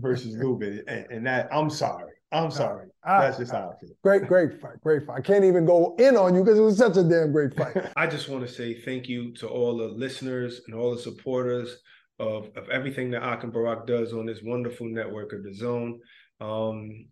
versus 0.00 0.36
Lubin. 0.36 0.82
And, 0.88 1.06
and 1.10 1.26
that 1.26 1.50
I'm 1.52 1.68
sorry. 1.68 2.09
I'm 2.32 2.50
sorry. 2.50 2.88
Uh, 3.04 3.22
That's 3.22 3.38
just 3.38 3.52
how 3.52 3.72
I 3.74 3.80
feel. 3.80 3.90
Great, 4.02 4.26
great 4.28 4.60
fight. 4.60 4.80
Great 4.82 5.04
fight. 5.06 5.18
I 5.18 5.20
can't 5.20 5.44
even 5.44 5.64
go 5.64 5.96
in 5.98 6.16
on 6.16 6.34
you 6.34 6.44
because 6.44 6.58
it 6.58 6.62
was 6.62 6.78
such 6.78 6.96
a 6.96 7.02
damn 7.02 7.32
great 7.32 7.54
fight. 7.54 7.90
I 7.96 8.06
just 8.06 8.28
want 8.28 8.46
to 8.46 8.52
say 8.52 8.80
thank 8.80 9.08
you 9.08 9.32
to 9.34 9.48
all 9.48 9.76
the 9.76 9.88
listeners 9.88 10.60
and 10.66 10.74
all 10.76 10.94
the 10.94 11.00
supporters 11.00 11.76
of, 12.20 12.50
of 12.56 12.68
everything 12.68 13.10
that 13.10 13.22
Ak 13.22 13.42
and 13.42 13.52
Barak 13.52 13.86
does 13.86 14.12
on 14.12 14.26
this 14.26 14.42
wonderful 14.42 14.86
network 14.86 15.32
of 15.32 15.40
DAZN. 15.40 15.98
Um, 16.40 17.06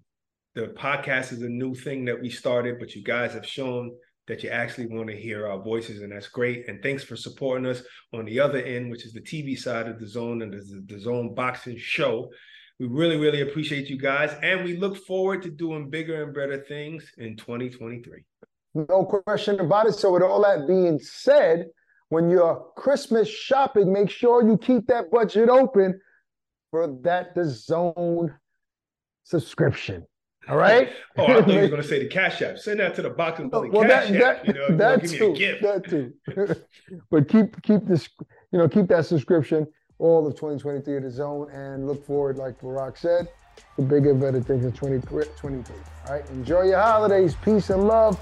the 0.55 0.69
podcast 0.69 1.33
is 1.33 1.43
a 1.43 1.49
new 1.49 1.75
thing 1.75 2.05
that 2.05 2.21
we 2.21 2.31
started, 2.31 2.79
but 2.79 2.95
you 2.95 3.03
guys 3.03 3.33
have 3.33 3.47
shown 3.47 3.91
that 4.29 4.43
you 4.43 4.51
actually 4.51 4.87
want 4.87 5.09
to 5.09 5.17
hear 5.17 5.47
our 5.47 5.59
voices, 5.59 6.03
and 6.03 6.13
that's 6.13 6.29
great. 6.29 6.69
And 6.69 6.83
thanks 6.83 7.03
for 7.03 7.17
supporting 7.17 7.67
us 7.67 7.83
on 8.13 8.25
the 8.27 8.39
other 8.39 8.59
end, 8.59 8.91
which 8.91 9.07
is 9.07 9.15
the 9.15 9.23
TV 9.23 9.59
side 9.59 9.89
of 9.89 9.97
DAZN 9.97 10.43
and 10.43 10.53
the, 10.53 10.95
the 10.95 11.01
Zone 11.01 11.35
Boxing 11.35 11.79
Show. 11.79 12.31
We 12.79 12.87
really, 12.87 13.17
really 13.17 13.41
appreciate 13.41 13.89
you 13.89 13.99
guys, 13.99 14.37
and 14.43 14.65
we 14.65 14.77
look 14.77 14.97
forward 15.05 15.43
to 15.43 15.51
doing 15.51 15.91
bigger 15.91 16.23
and 16.23 16.33
better 16.33 16.65
things 16.69 17.11
in 17.19 17.37
2023. 17.37 18.25
No 18.75 19.05
question 19.05 19.59
about 19.59 19.87
it. 19.87 19.95
So, 19.95 20.13
with 20.13 20.23
all 20.23 20.43
that 20.43 20.69
being 20.69 21.01
said, 21.01 21.67
when 22.11 22.31
you're 22.31 22.67
Christmas 22.77 23.29
shopping, 23.29 23.93
make 23.93 24.11
sure 24.11 24.47
you 24.47 24.57
keep 24.57 24.87
that 24.87 25.11
budget 25.11 25.49
open 25.49 26.01
for 26.71 26.87
that 27.03 27.35
DAZN 27.35 28.33
subscription. 29.25 30.07
All 30.49 30.57
right. 30.57 30.91
oh, 31.19 31.25
I 31.25 31.27
thought 31.27 31.49
you 31.49 31.61
were 31.61 31.69
going 31.69 31.83
to 31.83 31.89
say 31.89 31.99
the 31.99 32.09
Cash 32.09 32.41
App. 32.43 32.59
Send 32.59 32.79
that 32.81 32.95
to 32.95 33.03
the 33.03 33.11
Boxing 33.11 33.51
Bully 33.51 33.71
well, 33.71 33.83
Cash 33.83 34.11
that, 34.11 34.23
App. 34.23 34.47
That, 34.47 34.47
you 34.47 34.53
know, 34.55 34.77
that 34.77 35.05
too. 35.05 35.59
That 35.61 35.85
too. 36.55 36.55
but 37.11 37.29
keep 37.29 37.61
keep 37.63 37.87
this, 37.87 38.09
you 38.53 38.59
know, 38.59 38.69
keep 38.69 38.87
that 38.87 39.05
subscription 39.05 39.67
all 39.99 40.27
of 40.27 40.35
2023 40.35 40.97
at 40.97 41.03
DAZN 41.03 41.53
and 41.55 41.87
look 41.87 42.05
forward, 42.05 42.37
like 42.37 42.61
Barak 42.61 42.97
said, 42.97 43.29
to 43.77 43.83
bigger, 43.83 44.15
better 44.15 44.41
things 44.41 44.65
in 44.65 44.73
2023. 44.73 45.75
All 46.07 46.13
right. 46.15 46.29
Enjoy 46.31 46.63
your 46.63 46.81
holidays. 46.81 47.35
Peace 47.45 47.71
and 47.71 47.87
love. 47.87 48.21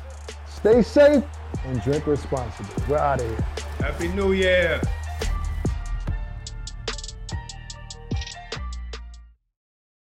Stay 0.49 0.83
safe 0.83 1.25
and 1.65 1.81
drink 1.83 2.07
responsibly. 2.07 2.85
We're 2.89 2.99
out 2.99 3.21
of 3.21 3.27
here. 3.29 3.45
Happy 3.79 4.09
New 4.09 4.33
Year. 4.33 4.81